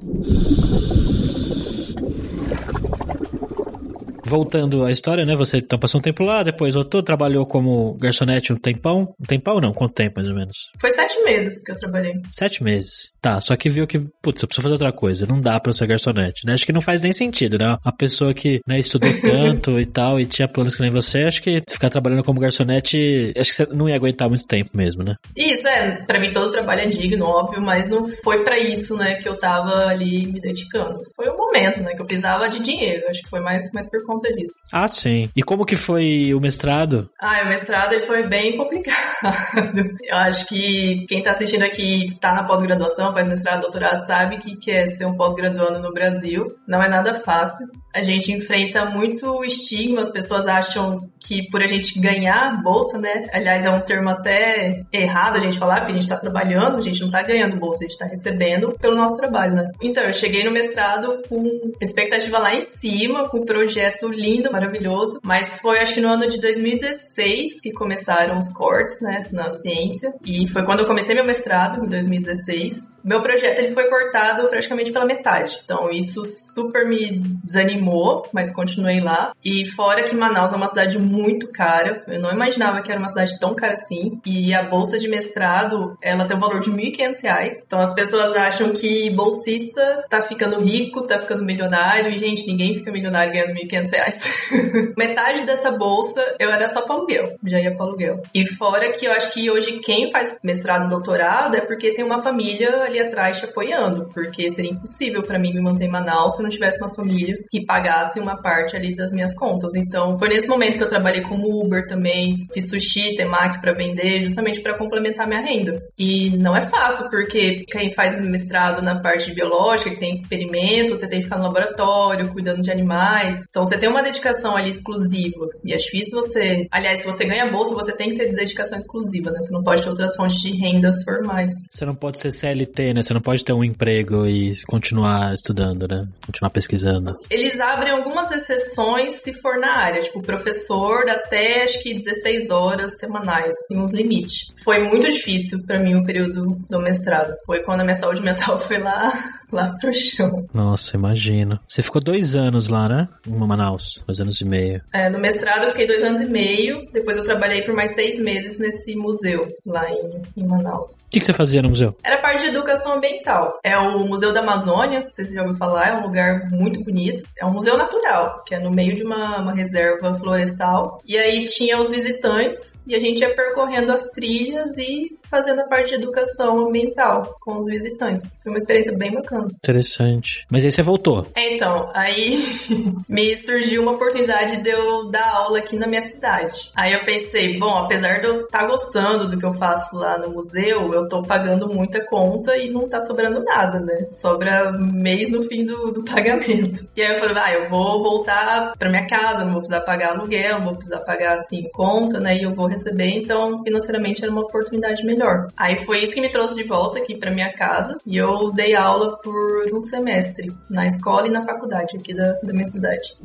Voltando 4.28 4.84
à 4.84 4.92
história, 4.92 5.24
né? 5.24 5.34
Você 5.36 5.58
então 5.58 5.78
passou 5.78 5.98
um 5.98 6.02
tempo 6.02 6.22
lá, 6.22 6.42
depois 6.42 6.74
voltou, 6.74 7.02
trabalhou 7.02 7.46
como 7.46 7.94
garçonete 7.94 8.52
um 8.52 8.56
tempão. 8.56 9.14
Um 9.20 9.26
tempão 9.26 9.60
não? 9.60 9.72
Quanto 9.72 9.94
tempo, 9.94 10.14
mais 10.16 10.28
ou 10.28 10.34
menos? 10.34 10.56
Foi 10.80 10.90
sete 10.90 11.22
meses 11.24 11.62
que 11.64 11.72
eu 11.72 11.76
trabalhei. 11.76 12.14
Sete 12.32 12.62
meses. 12.62 13.12
Tá, 13.20 13.40
só 13.40 13.56
que 13.56 13.68
viu 13.68 13.86
que, 13.86 13.98
putz, 14.22 14.42
eu 14.42 14.48
preciso 14.48 14.62
fazer 14.62 14.74
outra 14.74 14.92
coisa. 14.92 15.26
Não 15.26 15.40
dá 15.40 15.58
pra 15.58 15.70
eu 15.70 15.74
ser 15.74 15.86
garçonete, 15.86 16.46
né? 16.46 16.54
Acho 16.54 16.66
que 16.66 16.72
não 16.72 16.80
faz 16.80 17.02
nem 17.02 17.12
sentido, 17.12 17.58
né? 17.58 17.76
A 17.84 17.92
pessoa 17.92 18.32
que, 18.32 18.60
né, 18.66 18.78
estudou 18.78 19.10
tanto 19.20 19.80
e 19.80 19.86
tal, 19.86 20.20
e 20.20 20.26
tinha 20.26 20.48
planos 20.48 20.76
que 20.76 20.82
nem 20.82 20.90
você, 20.90 21.20
acho 21.20 21.42
que 21.42 21.62
ficar 21.68 21.90
trabalhando 21.90 22.24
como 22.24 22.40
garçonete, 22.40 23.32
acho 23.36 23.50
que 23.50 23.56
você 23.56 23.66
não 23.72 23.88
ia 23.88 23.96
aguentar 23.96 24.28
muito 24.28 24.46
tempo 24.46 24.70
mesmo, 24.74 25.02
né? 25.02 25.16
Isso, 25.36 25.66
é. 25.66 25.98
Pra 26.06 26.20
mim 26.20 26.32
todo 26.32 26.50
trabalho 26.50 26.82
é 26.82 26.86
digno, 26.86 27.24
óbvio, 27.24 27.60
mas 27.60 27.88
não 27.88 28.08
foi 28.08 28.44
para 28.44 28.58
isso, 28.58 28.96
né, 28.96 29.16
que 29.16 29.28
eu 29.28 29.36
tava 29.36 29.86
ali 29.86 30.26
me 30.26 30.40
dedicando. 30.40 30.98
Foi 31.14 31.28
o 31.28 31.36
momento, 31.36 31.80
né, 31.80 31.94
que 31.94 32.02
eu 32.02 32.06
precisava 32.06 32.48
de 32.48 32.60
dinheiro. 32.60 33.04
Acho 33.08 33.22
que 33.22 33.30
foi 33.30 33.40
mais, 33.40 33.70
mais 33.72 33.88
por 33.88 34.04
conta 34.04 34.17
disso. 34.26 34.54
Ah, 34.72 34.88
sim. 34.88 35.30
E 35.36 35.42
como 35.42 35.64
que 35.64 35.76
foi 35.76 36.34
o 36.34 36.40
mestrado? 36.40 37.08
Ah, 37.20 37.42
o 37.44 37.48
mestrado 37.48 37.92
ele 37.92 38.02
foi 38.02 38.22
bem 38.24 38.56
complicado. 38.56 38.96
eu 40.02 40.16
acho 40.16 40.46
que 40.46 41.04
quem 41.08 41.22
tá 41.22 41.32
assistindo 41.32 41.62
aqui 41.62 42.16
tá 42.20 42.34
na 42.34 42.44
pós-graduação, 42.44 43.12
faz 43.12 43.28
mestrado, 43.28 43.62
doutorado, 43.62 44.06
sabe 44.06 44.38
que 44.38 44.56
quer 44.56 44.88
ser 44.88 45.06
um 45.06 45.16
pós-graduando 45.16 45.78
no 45.78 45.92
Brasil. 45.92 46.46
Não 46.66 46.82
é 46.82 46.88
nada 46.88 47.14
fácil. 47.14 47.66
A 47.94 48.02
gente 48.02 48.32
enfrenta 48.32 48.84
muito 48.84 49.44
estigma, 49.44 50.02
as 50.02 50.10
pessoas 50.10 50.46
acham 50.46 50.98
que 51.18 51.48
por 51.50 51.62
a 51.62 51.66
gente 51.66 51.98
ganhar 52.00 52.62
bolsa, 52.62 52.98
né? 52.98 53.26
Aliás, 53.32 53.64
é 53.64 53.70
um 53.70 53.80
termo 53.80 54.10
até 54.10 54.82
errado 54.92 55.36
a 55.36 55.40
gente 55.40 55.58
falar, 55.58 55.76
porque 55.76 55.92
a 55.92 55.94
gente 55.94 56.08
tá 56.08 56.16
trabalhando, 56.16 56.76
a 56.76 56.80
gente 56.80 57.00
não 57.00 57.10
tá 57.10 57.22
ganhando 57.22 57.58
bolsa, 57.58 57.84
a 57.84 57.88
gente 57.88 57.98
tá 57.98 58.06
recebendo 58.06 58.76
pelo 58.78 58.96
nosso 58.96 59.16
trabalho, 59.16 59.54
né? 59.54 59.70
Então, 59.82 60.02
eu 60.04 60.12
cheguei 60.12 60.44
no 60.44 60.50
mestrado 60.50 61.22
com 61.28 61.72
expectativa 61.80 62.38
lá 62.38 62.54
em 62.54 62.60
cima, 62.60 63.28
com 63.28 63.38
um 63.38 63.44
projeto 63.44 64.07
lindo, 64.10 64.50
maravilhoso, 64.50 65.20
mas 65.22 65.58
foi 65.60 65.78
acho 65.78 65.94
que 65.94 66.00
no 66.00 66.08
ano 66.08 66.28
de 66.28 66.40
2016 66.40 67.60
que 67.62 67.72
começaram 67.72 68.38
os 68.38 68.52
cortes, 68.54 69.00
né, 69.00 69.24
na 69.32 69.50
ciência, 69.50 70.12
e 70.24 70.46
foi 70.48 70.64
quando 70.64 70.80
eu 70.80 70.86
comecei 70.86 71.14
meu 71.14 71.24
mestrado, 71.24 71.84
em 71.84 71.88
2016. 71.88 72.98
Meu 73.04 73.22
projeto 73.22 73.60
ele 73.60 73.72
foi 73.72 73.88
cortado 73.88 74.48
praticamente 74.48 74.92
pela 74.92 75.06
metade, 75.06 75.60
então 75.64 75.90
isso 75.90 76.22
super 76.54 76.86
me 76.86 77.20
desanimou, 77.44 78.28
mas 78.32 78.54
continuei 78.54 79.00
lá. 79.00 79.32
E 79.44 79.64
fora 79.70 80.02
que 80.02 80.14
Manaus 80.14 80.52
é 80.52 80.56
uma 80.56 80.68
cidade 80.68 80.98
muito 80.98 81.50
cara, 81.50 82.04
eu 82.08 82.20
não 82.20 82.30
imaginava 82.32 82.82
que 82.82 82.90
era 82.90 83.00
uma 83.00 83.08
cidade 83.08 83.38
tão 83.38 83.54
cara 83.54 83.74
assim, 83.74 84.20
e 84.26 84.54
a 84.54 84.62
bolsa 84.62 84.98
de 84.98 85.08
mestrado, 85.08 85.96
ela 86.02 86.26
tem 86.26 86.36
um 86.36 86.40
valor 86.40 86.60
de 86.60 86.70
R$ 86.70 86.76
1.500, 86.76 87.50
então 87.66 87.80
as 87.80 87.94
pessoas 87.94 88.36
acham 88.36 88.72
que 88.72 89.10
bolsista 89.10 90.04
tá 90.08 90.20
ficando 90.22 90.60
rico, 90.60 91.06
tá 91.06 91.18
ficando 91.18 91.44
milionário, 91.44 92.10
e 92.10 92.18
gente, 92.18 92.46
ninguém 92.46 92.74
fica 92.74 92.90
milionário 92.90 93.32
ganhando 93.32 93.54
R$ 93.54 93.66
1.500. 93.66 93.97
Metade 94.96 95.44
dessa 95.44 95.70
bolsa 95.70 96.36
eu 96.38 96.50
era 96.50 96.68
só 96.70 96.82
para 96.82 96.96
aluguel, 96.96 97.36
já 97.46 97.60
ia 97.60 97.74
para 97.74 97.86
aluguel. 97.86 98.22
E 98.34 98.46
fora 98.46 98.92
que 98.92 99.06
eu 99.06 99.12
acho 99.12 99.32
que 99.32 99.50
hoje 99.50 99.78
quem 99.80 100.10
faz 100.10 100.36
mestrado 100.42 100.88
doutorado 100.88 101.56
é 101.56 101.60
porque 101.60 101.94
tem 101.94 102.04
uma 102.04 102.22
família 102.22 102.82
ali 102.82 103.00
atrás 103.00 103.38
te 103.38 103.44
apoiando, 103.44 104.08
porque 104.12 104.50
seria 104.50 104.70
impossível 104.70 105.22
para 105.22 105.38
mim 105.38 105.52
me 105.52 105.62
manter 105.62 105.84
em 105.84 105.90
Manaus 105.90 106.36
se 106.36 106.42
não 106.42 106.50
tivesse 106.50 106.78
uma 106.82 106.94
família 106.94 107.36
que 107.50 107.64
pagasse 107.64 108.20
uma 108.20 108.40
parte 108.40 108.76
ali 108.76 108.94
das 108.94 109.12
minhas 109.12 109.34
contas. 109.34 109.74
Então 109.74 110.16
foi 110.16 110.28
nesse 110.28 110.48
momento 110.48 110.78
que 110.78 110.84
eu 110.84 110.88
trabalhei 110.88 111.22
como 111.22 111.62
Uber 111.62 111.86
também, 111.86 112.46
fiz 112.52 112.68
sushi, 112.68 113.16
temaki 113.16 113.60
para 113.60 113.72
vender, 113.72 114.22
justamente 114.22 114.60
para 114.60 114.74
complementar 114.74 115.26
minha 115.26 115.40
renda. 115.40 115.82
E 115.98 116.36
não 116.38 116.56
é 116.56 116.62
fácil, 116.62 117.08
porque 117.10 117.64
quem 117.68 117.90
faz 117.90 118.18
mestrado 118.20 118.82
na 118.82 119.00
parte 119.00 119.32
biológica, 119.32 119.90
que 119.90 119.98
tem 119.98 120.12
experimentos, 120.12 120.98
você 120.98 121.08
tem 121.08 121.18
que 121.18 121.24
ficar 121.24 121.38
no 121.38 121.44
laboratório, 121.44 122.30
cuidando 122.32 122.62
de 122.62 122.70
animais. 122.70 123.44
Então 123.48 123.64
você 123.64 123.78
tem 123.78 123.87
uma 123.88 124.02
dedicação 124.02 124.56
ali 124.56 124.70
exclusiva. 124.70 125.48
E 125.64 125.72
é 125.72 125.76
difícil 125.76 126.18
você. 126.18 126.66
Aliás, 126.70 127.02
se 127.02 127.06
você 127.06 127.24
ganha 127.24 127.50
bolsa, 127.50 127.74
você 127.74 127.92
tem 127.92 128.10
que 128.10 128.16
ter 128.16 128.34
dedicação 128.34 128.78
exclusiva, 128.78 129.30
né? 129.30 129.40
Você 129.42 129.52
não 129.52 129.62
pode 129.62 129.82
ter 129.82 129.88
outras 129.88 130.14
fontes 130.16 130.40
de 130.40 130.50
rendas 130.50 131.02
formais. 131.04 131.50
Você 131.70 131.84
não 131.84 131.94
pode 131.94 132.20
ser 132.20 132.32
CLT, 132.32 132.94
né? 132.94 133.02
Você 133.02 133.14
não 133.14 133.20
pode 133.20 133.44
ter 133.44 133.52
um 133.52 133.64
emprego 133.64 134.26
e 134.26 134.52
continuar 134.66 135.32
estudando, 135.34 135.86
né? 135.86 136.06
Continuar 136.24 136.50
pesquisando. 136.50 137.18
Eles 137.30 137.58
abrem 137.60 137.92
algumas 137.92 138.30
exceções 138.30 139.14
se 139.22 139.32
for 139.32 139.58
na 139.58 139.78
área, 139.78 140.00
tipo 140.02 140.22
professor 140.22 141.08
até 141.08 141.64
acho 141.64 141.82
que 141.82 141.94
16 141.94 142.50
horas 142.50 142.98
semanais, 142.98 143.54
em 143.70 143.78
uns 143.78 143.92
limites. 143.92 144.52
Foi 144.62 144.78
muito 144.78 145.10
difícil 145.10 145.62
para 145.66 145.78
mim 145.78 145.94
o 145.94 146.04
período 146.04 146.58
do 146.68 146.80
mestrado. 146.80 147.34
Foi 147.46 147.62
quando 147.62 147.80
a 147.80 147.84
minha 147.84 147.94
saúde 147.94 148.22
mental 148.22 148.58
foi 148.60 148.78
lá 148.78 149.12
lá 149.52 149.74
pro 149.80 149.92
chão. 149.92 150.46
Nossa, 150.52 150.96
imagina. 150.96 151.60
Você 151.66 151.82
ficou 151.82 152.02
dois 152.02 152.34
anos 152.34 152.68
lá, 152.68 152.88
né? 152.88 153.08
Em 153.26 153.32
Manaus, 153.32 154.02
dois 154.06 154.20
anos 154.20 154.40
e 154.40 154.44
meio. 154.44 154.80
É, 154.92 155.08
no 155.08 155.18
mestrado 155.18 155.64
eu 155.64 155.70
fiquei 155.70 155.86
dois 155.86 156.02
anos 156.02 156.20
e 156.20 156.26
meio, 156.26 156.86
depois 156.92 157.16
eu 157.16 157.24
trabalhei 157.24 157.62
por 157.62 157.74
mais 157.74 157.92
seis 157.92 158.18
meses 158.18 158.58
nesse 158.58 158.94
museu 158.94 159.48
lá 159.66 159.88
em, 159.90 160.22
em 160.36 160.46
Manaus. 160.46 160.88
O 161.06 161.10
que, 161.10 161.20
que 161.20 161.26
você 161.26 161.32
fazia 161.32 161.62
no 161.62 161.70
museu? 161.70 161.96
Era 162.02 162.18
parte 162.18 162.42
de 162.42 162.50
educação 162.50 162.92
ambiental. 162.92 163.58
É 163.62 163.76
o 163.76 164.00
Museu 164.00 164.32
da 164.32 164.40
Amazônia, 164.40 165.00
não 165.00 165.14
sei 165.14 165.24
se 165.24 165.30
você 165.30 165.36
já 165.36 165.42
ouviu 165.42 165.56
falar, 165.56 165.88
é 165.88 165.96
um 165.98 166.02
lugar 166.02 166.48
muito 166.50 166.82
bonito. 166.82 167.24
É 167.38 167.44
um 167.44 167.52
museu 167.52 167.76
natural, 167.76 168.42
que 168.46 168.54
é 168.54 168.58
no 168.58 168.70
meio 168.70 168.94
de 168.94 169.02
uma, 169.02 169.38
uma 169.38 169.54
reserva 169.54 170.14
florestal. 170.14 170.98
E 171.06 171.16
aí 171.16 171.44
tinha 171.44 171.80
os 171.80 171.90
visitantes 171.90 172.78
e 172.86 172.94
a 172.94 172.98
gente 172.98 173.20
ia 173.20 173.34
percorrendo 173.34 173.92
as 173.92 174.02
trilhas 174.14 174.70
e 174.78 175.17
fazendo 175.30 175.60
a 175.60 175.64
parte 175.64 175.90
de 175.90 175.94
educação 175.96 176.66
ambiental 176.66 177.36
com 177.40 177.56
os 177.56 177.66
visitantes. 177.66 178.36
Foi 178.42 178.52
uma 178.52 178.58
experiência 178.58 178.96
bem 178.96 179.12
bacana. 179.12 179.48
Interessante. 179.54 180.46
Mas 180.50 180.64
aí 180.64 180.72
você 180.72 180.82
voltou. 180.82 181.26
É, 181.34 181.54
então, 181.54 181.90
aí 181.94 182.42
me 183.08 183.36
surgiu 183.36 183.82
uma 183.82 183.92
oportunidade 183.92 184.62
de 184.62 184.70
eu 184.70 185.10
dar 185.10 185.30
aula 185.30 185.58
aqui 185.58 185.76
na 185.76 185.86
minha 185.86 186.02
cidade. 186.02 186.70
Aí 186.74 186.92
eu 186.92 187.04
pensei, 187.04 187.58
bom, 187.58 187.76
apesar 187.78 188.20
de 188.20 188.26
eu 188.26 188.42
estar 188.42 188.60
tá 188.60 188.66
gostando 188.66 189.28
do 189.28 189.38
que 189.38 189.46
eu 189.46 189.54
faço 189.54 189.96
lá 189.96 190.18
no 190.18 190.30
museu, 190.30 190.92
eu 190.92 191.08
tô 191.08 191.22
pagando 191.22 191.68
muita 191.68 192.04
conta 192.04 192.56
e 192.56 192.70
não 192.70 192.88
tá 192.88 193.00
sobrando 193.00 193.42
nada, 193.42 193.80
né? 193.80 194.06
Sobra 194.20 194.72
mês 194.72 195.30
no 195.30 195.42
fim 195.42 195.64
do, 195.64 195.90
do 195.90 196.04
pagamento. 196.04 196.86
E 196.96 197.02
aí 197.02 197.12
eu 197.12 197.18
falei, 197.18 197.36
ah, 197.38 197.52
eu 197.52 197.68
vou 197.68 198.02
voltar 198.02 198.72
pra 198.78 198.88
minha 198.88 199.06
casa, 199.06 199.44
não 199.44 199.52
vou 199.52 199.60
precisar 199.60 199.80
pagar 199.82 200.12
aluguel, 200.12 200.58
não 200.58 200.66
vou 200.66 200.74
precisar 200.76 201.00
pagar, 201.00 201.38
assim, 201.38 201.68
conta, 201.72 202.18
né? 202.20 202.36
E 202.36 202.42
eu 202.42 202.50
vou 202.50 202.66
receber, 202.66 203.10
então, 203.10 203.62
financeiramente 203.62 204.22
era 204.22 204.32
uma 204.32 204.42
oportunidade 204.42 205.04
melhor 205.04 205.17
melhor. 205.18 205.48
Aí 205.56 205.84
foi 205.84 206.02
isso 206.02 206.14
que 206.14 206.20
me 206.20 206.30
trouxe 206.30 206.54
de 206.54 206.62
volta 206.62 206.98
aqui 206.98 207.16
para 207.16 207.30
minha 207.30 207.52
casa 207.52 207.98
e 208.06 208.16
eu 208.16 208.52
dei 208.52 208.74
aula 208.74 209.18
por 209.18 209.66
um 209.74 209.80
semestre 209.80 210.46
na 210.70 210.86
escola 210.86 211.26
e 211.26 211.30
na 211.30 211.44
faculdade 211.44 211.96
aqui 211.96 212.14
da, 212.14 212.32
da 212.42 212.52
minha 212.52 212.64
cidade. 212.64 213.16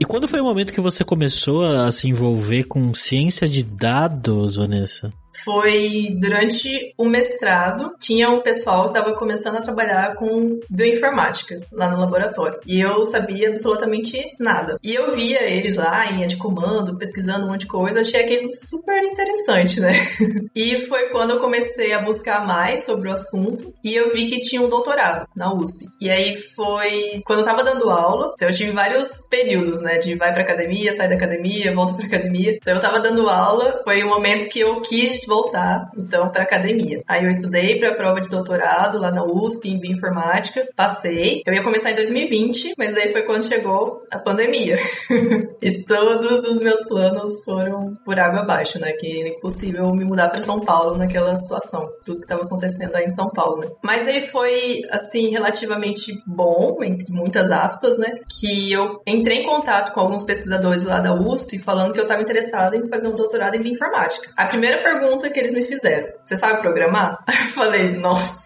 E 0.00 0.04
quando 0.04 0.26
foi 0.26 0.40
o 0.40 0.44
momento 0.44 0.72
que 0.72 0.80
você 0.80 1.04
começou 1.04 1.62
a 1.64 1.92
se 1.92 2.08
envolver 2.08 2.64
com 2.64 2.94
ciência 2.94 3.46
de 3.46 3.62
dados, 3.62 4.56
Vanessa? 4.56 5.12
Foi 5.42 6.08
durante 6.18 6.68
o 6.98 7.04
mestrado, 7.04 7.92
tinha 7.98 8.28
um 8.30 8.40
pessoal 8.40 8.84
que 8.84 8.98
estava 8.98 9.14
começando 9.14 9.56
a 9.56 9.62
trabalhar 9.62 10.14
com 10.14 10.58
bioinformática 10.68 11.60
lá 11.72 11.90
no 11.90 11.98
laboratório. 11.98 12.58
E 12.66 12.80
eu 12.80 13.04
sabia 13.04 13.50
absolutamente 13.50 14.20
nada. 14.38 14.78
E 14.82 14.94
eu 14.94 15.14
via 15.14 15.42
eles 15.42 15.76
lá 15.76 16.10
em 16.10 16.24
de 16.26 16.36
comando, 16.36 16.96
pesquisando 16.96 17.46
um 17.46 17.50
monte 17.50 17.60
de 17.60 17.66
coisa, 17.66 18.00
achei 18.00 18.20
aquilo 18.20 18.48
super 18.52 19.02
interessante, 19.02 19.80
né? 19.80 19.92
e 20.54 20.78
foi 20.78 21.08
quando 21.08 21.30
eu 21.30 21.40
comecei 21.40 21.92
a 21.92 22.00
buscar 22.00 22.46
mais 22.46 22.84
sobre 22.84 23.08
o 23.08 23.12
assunto 23.12 23.72
e 23.82 23.94
eu 23.94 24.12
vi 24.12 24.26
que 24.26 24.40
tinha 24.40 24.62
um 24.62 24.68
doutorado 24.68 25.26
na 25.36 25.52
USP. 25.52 25.86
E 26.00 26.10
aí 26.10 26.36
foi 26.36 27.22
quando 27.24 27.40
eu 27.40 27.44
tava 27.44 27.64
dando 27.64 27.90
aula, 27.90 28.32
então 28.34 28.48
eu 28.48 28.54
tive 28.54 28.72
vários 28.72 29.08
períodos, 29.28 29.80
né, 29.80 29.98
de 29.98 30.14
vai 30.14 30.32
pra 30.32 30.42
academia, 30.42 30.92
sai 30.92 31.08
da 31.08 31.14
academia, 31.14 31.74
volta 31.74 31.94
pra 31.94 32.06
academia. 32.06 32.56
Então 32.56 32.74
eu 32.74 32.80
tava 32.80 33.00
dando 33.00 33.28
aula, 33.28 33.80
foi 33.84 34.02
um 34.04 34.08
momento 34.08 34.48
que 34.48 34.60
eu 34.60 34.80
quis 34.80 35.23
voltar, 35.26 35.90
então, 35.96 36.28
para 36.30 36.42
academia. 36.42 37.02
Aí 37.06 37.24
eu 37.24 37.30
estudei 37.30 37.78
para 37.78 37.90
a 37.90 37.94
prova 37.94 38.20
de 38.20 38.28
doutorado 38.28 38.98
lá 38.98 39.10
na 39.10 39.24
USP, 39.24 39.68
em 39.68 39.78
bioinformática, 39.78 40.66
passei. 40.76 41.42
Eu 41.46 41.54
ia 41.54 41.62
começar 41.62 41.90
em 41.90 41.94
2020, 41.94 42.74
mas 42.76 42.96
aí 42.96 43.12
foi 43.12 43.22
quando 43.22 43.46
chegou 43.46 44.02
a 44.10 44.18
pandemia. 44.18 44.78
e 45.60 45.82
todos 45.84 46.48
os 46.48 46.60
meus 46.60 46.84
planos 46.86 47.32
foram 47.44 47.96
por 48.04 48.18
água 48.18 48.40
abaixo, 48.40 48.78
né? 48.78 48.92
Que 48.92 49.20
era 49.20 49.28
impossível 49.30 49.90
me 49.90 50.04
mudar 50.04 50.28
para 50.28 50.42
São 50.42 50.60
Paulo 50.60 50.96
naquela 50.96 51.34
situação, 51.36 51.88
tudo 52.04 52.18
que 52.18 52.24
estava 52.24 52.42
acontecendo 52.42 52.94
aí 52.94 53.04
em 53.04 53.10
São 53.10 53.28
Paulo, 53.28 53.60
né? 53.60 53.68
Mas 53.82 54.06
aí 54.06 54.22
foi, 54.28 54.82
assim, 54.90 55.30
relativamente 55.30 56.12
bom, 56.26 56.78
entre 56.82 57.12
muitas 57.12 57.50
aspas, 57.50 57.96
né? 57.98 58.18
Que 58.28 58.72
eu 58.72 59.00
entrei 59.06 59.38
em 59.38 59.46
contato 59.46 59.92
com 59.92 60.00
alguns 60.00 60.24
pesquisadores 60.24 60.84
lá 60.84 61.00
da 61.00 61.14
USP 61.14 61.58
falando 61.58 61.92
que 61.92 62.00
eu 62.00 62.04
estava 62.04 62.22
interessada 62.22 62.76
em 62.76 62.88
fazer 62.88 63.08
um 63.08 63.14
doutorado 63.14 63.56
em 63.56 63.60
bioinformática. 63.60 64.30
A 64.36 64.46
primeira 64.46 64.82
pergunta 64.82 65.13
pergunta 65.14 65.30
que 65.30 65.40
eles 65.40 65.54
me 65.54 65.64
fizeram. 65.64 66.12
Você 66.22 66.36
sabe 66.36 66.60
programar? 66.60 67.18
Eu 67.28 67.50
falei, 67.50 67.92
nossa, 67.92 68.36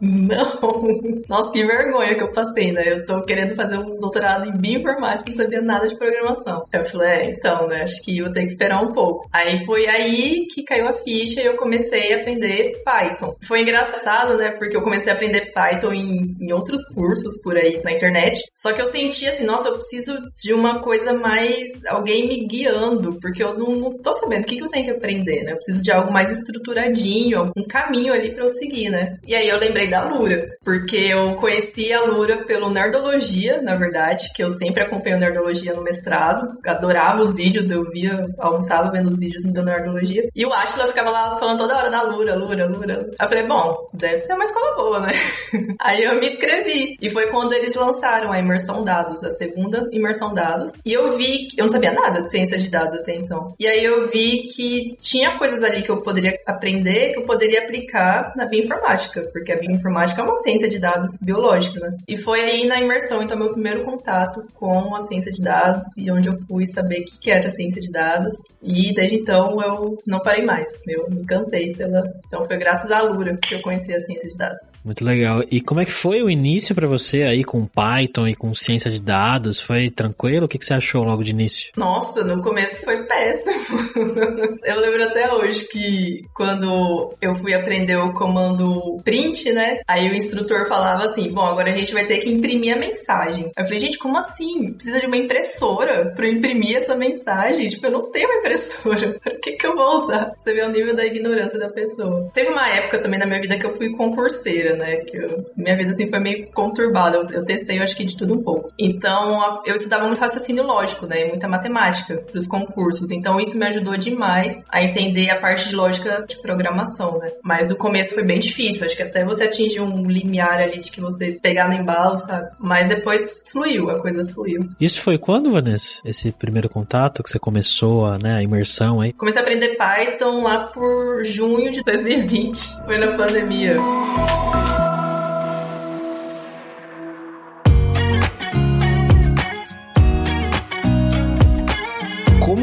não. 0.00 0.82
Nossa, 1.28 1.52
que 1.52 1.64
vergonha 1.64 2.14
que 2.14 2.22
eu 2.22 2.32
passei, 2.32 2.72
né? 2.72 2.82
Eu 2.86 3.04
tô 3.04 3.22
querendo 3.22 3.54
fazer 3.54 3.78
um 3.78 3.96
doutorado 3.98 4.48
em 4.48 4.56
bioinformática 4.56 5.30
não 5.30 5.36
sabia 5.36 5.60
nada 5.60 5.88
de 5.88 5.96
programação. 5.96 6.66
Eu 6.72 6.84
falei, 6.84 7.08
é, 7.08 7.30
então, 7.30 7.68
né? 7.68 7.82
Acho 7.82 8.02
que 8.02 8.22
vou 8.22 8.32
ter 8.32 8.42
que 8.42 8.48
esperar 8.48 8.82
um 8.82 8.92
pouco. 8.92 9.28
Aí 9.32 9.64
foi 9.64 9.86
aí 9.86 10.46
que 10.46 10.62
caiu 10.62 10.88
a 10.88 10.94
ficha 10.94 11.40
e 11.40 11.46
eu 11.46 11.56
comecei 11.56 12.12
a 12.12 12.18
aprender 12.18 12.82
Python. 12.84 13.36
Foi 13.46 13.62
engraçado, 13.62 14.36
né? 14.36 14.52
Porque 14.52 14.76
eu 14.76 14.82
comecei 14.82 15.12
a 15.12 15.14
aprender 15.14 15.52
Python 15.52 15.92
em, 15.92 16.36
em 16.40 16.52
outros 16.52 16.82
cursos 16.94 17.40
por 17.42 17.56
aí 17.56 17.80
na 17.82 17.92
internet. 17.92 18.42
Só 18.52 18.72
que 18.72 18.80
eu 18.80 18.86
senti 18.86 19.26
assim, 19.26 19.44
nossa, 19.44 19.68
eu 19.68 19.74
preciso 19.74 20.18
de 20.40 20.52
uma 20.52 20.80
coisa 20.80 21.12
mais. 21.12 21.84
alguém 21.88 22.28
me 22.28 22.46
guiando, 22.46 23.18
porque 23.20 23.42
eu 23.42 23.56
não, 23.56 23.76
não 23.76 23.98
tô 23.98 24.12
sabendo 24.14 24.42
o 24.42 24.46
que, 24.46 24.56
que 24.56 24.64
eu 24.64 24.68
tenho 24.68 24.86
que 24.86 24.90
aprender, 24.92 25.42
né? 25.44 25.52
Eu 25.52 25.56
preciso 25.56 25.82
de 25.82 25.90
algo 25.90 26.12
mais 26.12 26.30
estruturadinho, 26.30 27.52
um 27.56 27.64
caminho 27.64 28.12
ali 28.12 28.32
para 28.32 28.44
eu 28.44 28.50
seguir, 28.50 28.90
né? 28.90 29.18
E 29.26 29.34
aí 29.34 29.48
eu 29.48 29.55
lembrei 29.58 29.88
da 29.88 30.04
Lura, 30.04 30.56
porque 30.64 30.96
eu 30.96 31.34
conheci 31.36 31.92
a 31.92 32.02
Lura 32.04 32.44
pelo 32.44 32.70
Nerdologia, 32.70 33.60
na 33.62 33.74
verdade, 33.74 34.30
que 34.34 34.42
eu 34.42 34.50
sempre 34.50 34.82
acompanho 34.82 35.18
Nerdologia 35.18 35.74
no 35.74 35.82
mestrado, 35.82 36.58
adorava 36.64 37.22
os 37.22 37.34
vídeos, 37.34 37.70
eu 37.70 37.84
via, 37.90 38.26
almoçava 38.38 38.90
vendo 38.90 39.08
os 39.08 39.18
vídeos 39.18 39.44
do 39.44 39.62
Nerdologia, 39.62 40.28
e 40.34 40.46
o 40.46 40.52
Ashla 40.52 40.88
ficava 40.88 41.10
lá 41.10 41.36
falando 41.38 41.58
toda 41.58 41.76
hora 41.76 41.90
da 41.90 42.02
Lura, 42.02 42.34
Lura, 42.34 42.66
Lura. 42.66 43.10
Eu 43.20 43.28
falei, 43.28 43.46
bom, 43.46 43.88
deve 43.92 44.18
ser 44.18 44.34
uma 44.34 44.44
escola 44.44 44.76
boa, 44.76 45.00
né? 45.00 45.12
aí 45.80 46.04
eu 46.04 46.18
me 46.18 46.30
inscrevi, 46.30 46.96
e 47.00 47.08
foi 47.08 47.28
quando 47.28 47.52
eles 47.52 47.74
lançaram 47.74 48.32
a 48.32 48.38
Imersão 48.38 48.84
Dados, 48.84 49.22
a 49.24 49.30
segunda 49.30 49.88
Imersão 49.92 50.34
Dados, 50.34 50.72
e 50.84 50.92
eu 50.92 51.16
vi, 51.16 51.48
eu 51.56 51.64
não 51.64 51.70
sabia 51.70 51.92
nada 51.92 52.22
de 52.22 52.30
ciência 52.30 52.58
de 52.58 52.68
dados 52.68 52.98
até 52.98 53.14
então, 53.14 53.54
e 53.58 53.66
aí 53.66 53.84
eu 53.84 54.08
vi 54.08 54.48
que 54.48 54.96
tinha 55.00 55.36
coisas 55.38 55.62
ali 55.62 55.82
que 55.82 55.90
eu 55.90 55.98
poderia 55.98 56.38
aprender, 56.46 57.12
que 57.12 57.18
eu 57.18 57.24
poderia 57.24 57.62
aplicar 57.62 58.32
na 58.36 58.46
bioinformática, 58.46 59.22
porque 59.32 59.45
a 59.52 59.58
bioinformática 59.58 60.20
é 60.20 60.24
uma 60.24 60.36
ciência 60.36 60.68
de 60.68 60.78
dados 60.78 61.18
biológica, 61.22 61.80
né? 61.80 61.96
E 62.08 62.16
foi 62.16 62.40
aí 62.40 62.66
na 62.66 62.80
imersão, 62.80 63.22
então, 63.22 63.36
meu 63.36 63.52
primeiro 63.52 63.84
contato 63.84 64.44
com 64.54 64.94
a 64.94 65.00
ciência 65.02 65.30
de 65.30 65.42
dados 65.42 65.84
e 65.98 66.10
onde 66.10 66.28
eu 66.28 66.34
fui 66.48 66.66
saber 66.66 67.00
o 67.00 67.04
que 67.04 67.30
era 67.30 67.46
a 67.46 67.50
ciência 67.50 67.80
de 67.80 67.90
dados. 67.90 68.34
E 68.62 68.94
desde 68.94 69.16
então 69.16 69.60
eu 69.60 69.96
não 70.06 70.20
parei 70.20 70.44
mais. 70.44 70.68
Eu 70.88 71.08
me 71.10 71.20
encantei 71.22 71.72
pela. 71.72 72.02
Então 72.26 72.44
foi 72.44 72.56
graças 72.56 72.90
à 72.90 73.02
Lura 73.02 73.36
que 73.36 73.54
eu 73.54 73.62
conheci 73.62 73.94
a 73.94 74.00
ciência 74.00 74.28
de 74.28 74.36
dados. 74.36 74.58
Muito 74.84 75.04
legal. 75.04 75.42
E 75.50 75.60
como 75.60 75.80
é 75.80 75.84
que 75.84 75.92
foi 75.92 76.22
o 76.22 76.30
início 76.30 76.74
para 76.74 76.86
você 76.86 77.22
aí 77.22 77.44
com 77.44 77.66
Python 77.66 78.28
e 78.28 78.34
com 78.34 78.54
ciência 78.54 78.90
de 78.90 79.00
dados? 79.00 79.60
Foi 79.60 79.90
tranquilo? 79.90 80.46
O 80.46 80.48
que, 80.48 80.58
que 80.58 80.64
você 80.64 80.74
achou 80.74 81.04
logo 81.04 81.22
de 81.22 81.30
início? 81.30 81.72
Nossa, 81.76 82.22
no 82.22 82.40
começo 82.40 82.84
foi 82.84 83.02
péssimo. 83.04 83.78
eu 84.64 84.80
lembro 84.80 85.04
até 85.04 85.32
hoje 85.32 85.66
que 85.68 86.24
quando 86.34 87.10
eu 87.20 87.34
fui 87.34 87.54
aprender 87.54 87.96
o 87.96 88.12
comando 88.12 88.98
print, 89.04 89.35
né? 89.52 89.80
Aí 89.86 90.10
o 90.10 90.14
instrutor 90.14 90.66
falava 90.66 91.06
assim: 91.06 91.32
bom, 91.32 91.46
agora 91.46 91.70
a 91.70 91.76
gente 91.76 91.92
vai 91.92 92.06
ter 92.06 92.18
que 92.18 92.30
imprimir 92.30 92.74
a 92.74 92.78
mensagem. 92.78 93.50
Eu 93.56 93.64
falei, 93.64 93.78
gente, 93.78 93.98
como 93.98 94.16
assim? 94.16 94.72
Precisa 94.72 95.00
de 95.00 95.06
uma 95.06 95.16
impressora 95.16 96.12
para 96.14 96.28
imprimir 96.28 96.76
essa 96.76 96.94
mensagem? 96.94 97.68
Tipo, 97.68 97.86
eu 97.86 97.92
não 97.92 98.10
tenho 98.10 98.28
uma 98.28 98.38
impressora. 98.38 99.18
Por 99.22 99.40
que, 99.40 99.52
que 99.52 99.66
eu 99.66 99.74
vou 99.74 100.04
usar? 100.04 100.32
Você 100.36 100.52
vê 100.52 100.62
o 100.62 100.70
nível 100.70 100.94
da 100.94 101.04
ignorância 101.04 101.58
da 101.58 101.68
pessoa. 101.68 102.28
Teve 102.32 102.50
uma 102.50 102.68
época 102.68 102.98
também 102.98 103.18
na 103.18 103.26
minha 103.26 103.40
vida 103.40 103.58
que 103.58 103.66
eu 103.66 103.70
fui 103.70 103.90
concurseira 103.92 104.76
né? 104.76 104.96
Que 104.96 105.16
eu, 105.16 105.44
minha 105.56 105.76
vida 105.76 105.90
assim 105.90 106.08
foi 106.08 106.18
meio 106.18 106.50
conturbada. 106.52 107.16
Eu, 107.16 107.28
eu, 107.30 107.44
testei, 107.44 107.78
eu 107.78 107.82
acho 107.82 107.96
que 107.96 108.04
de 108.04 108.16
tudo 108.16 108.34
um 108.34 108.42
pouco. 108.42 108.72
Então, 108.78 109.62
eu 109.64 109.74
estudava 109.74 110.06
muito 110.06 110.20
raciocínio 110.20 110.64
lógico, 110.64 111.06
né? 111.06 111.26
Muita 111.26 111.48
matemática 111.48 112.16
para 112.16 112.38
os 112.38 112.46
concursos. 112.46 113.10
Então, 113.10 113.40
isso 113.40 113.58
me 113.58 113.66
ajudou 113.66 113.96
demais 113.96 114.62
a 114.68 114.82
entender 114.82 115.30
a 115.30 115.40
parte 115.40 115.68
de 115.68 115.76
lógica 115.76 116.24
de 116.26 116.40
programação, 116.40 117.18
né? 117.18 117.30
Mas 117.42 117.70
o 117.70 117.76
começo 117.76 118.14
foi 118.14 118.24
bem 118.24 118.38
difícil. 118.38 118.86
Acho 118.86 118.96
que 118.96 119.02
até 119.02 119.15
você 119.24 119.44
atingir 119.44 119.80
um 119.80 120.06
limiar 120.06 120.60
ali 120.60 120.80
de 120.80 120.90
que 120.90 121.00
você 121.00 121.32
pegar 121.32 121.68
no 121.68 121.74
embalo, 121.74 122.18
sabe? 122.18 122.50
Mas 122.58 122.88
depois 122.88 123.42
fluiu, 123.50 123.90
a 123.90 124.00
coisa 124.00 124.26
fluiu. 124.26 124.68
Isso 124.80 125.00
foi 125.00 125.18
quando, 125.18 125.50
Vanessa? 125.50 126.00
Esse 126.04 126.32
primeiro 126.32 126.68
contato 126.68 127.22
que 127.22 127.30
você 127.30 127.38
começou 127.38 128.06
a, 128.06 128.18
né, 128.18 128.36
a 128.36 128.42
imersão 128.42 129.00
aí? 129.00 129.12
Comecei 129.12 129.40
a 129.40 129.42
aprender 129.42 129.76
Python 129.76 130.42
lá 130.42 130.66
por 130.66 131.24
junho 131.24 131.70
de 131.70 131.82
2020. 131.82 132.84
Foi 132.84 132.98
na 132.98 133.12
pandemia. 133.16 133.76
como 133.76 134.65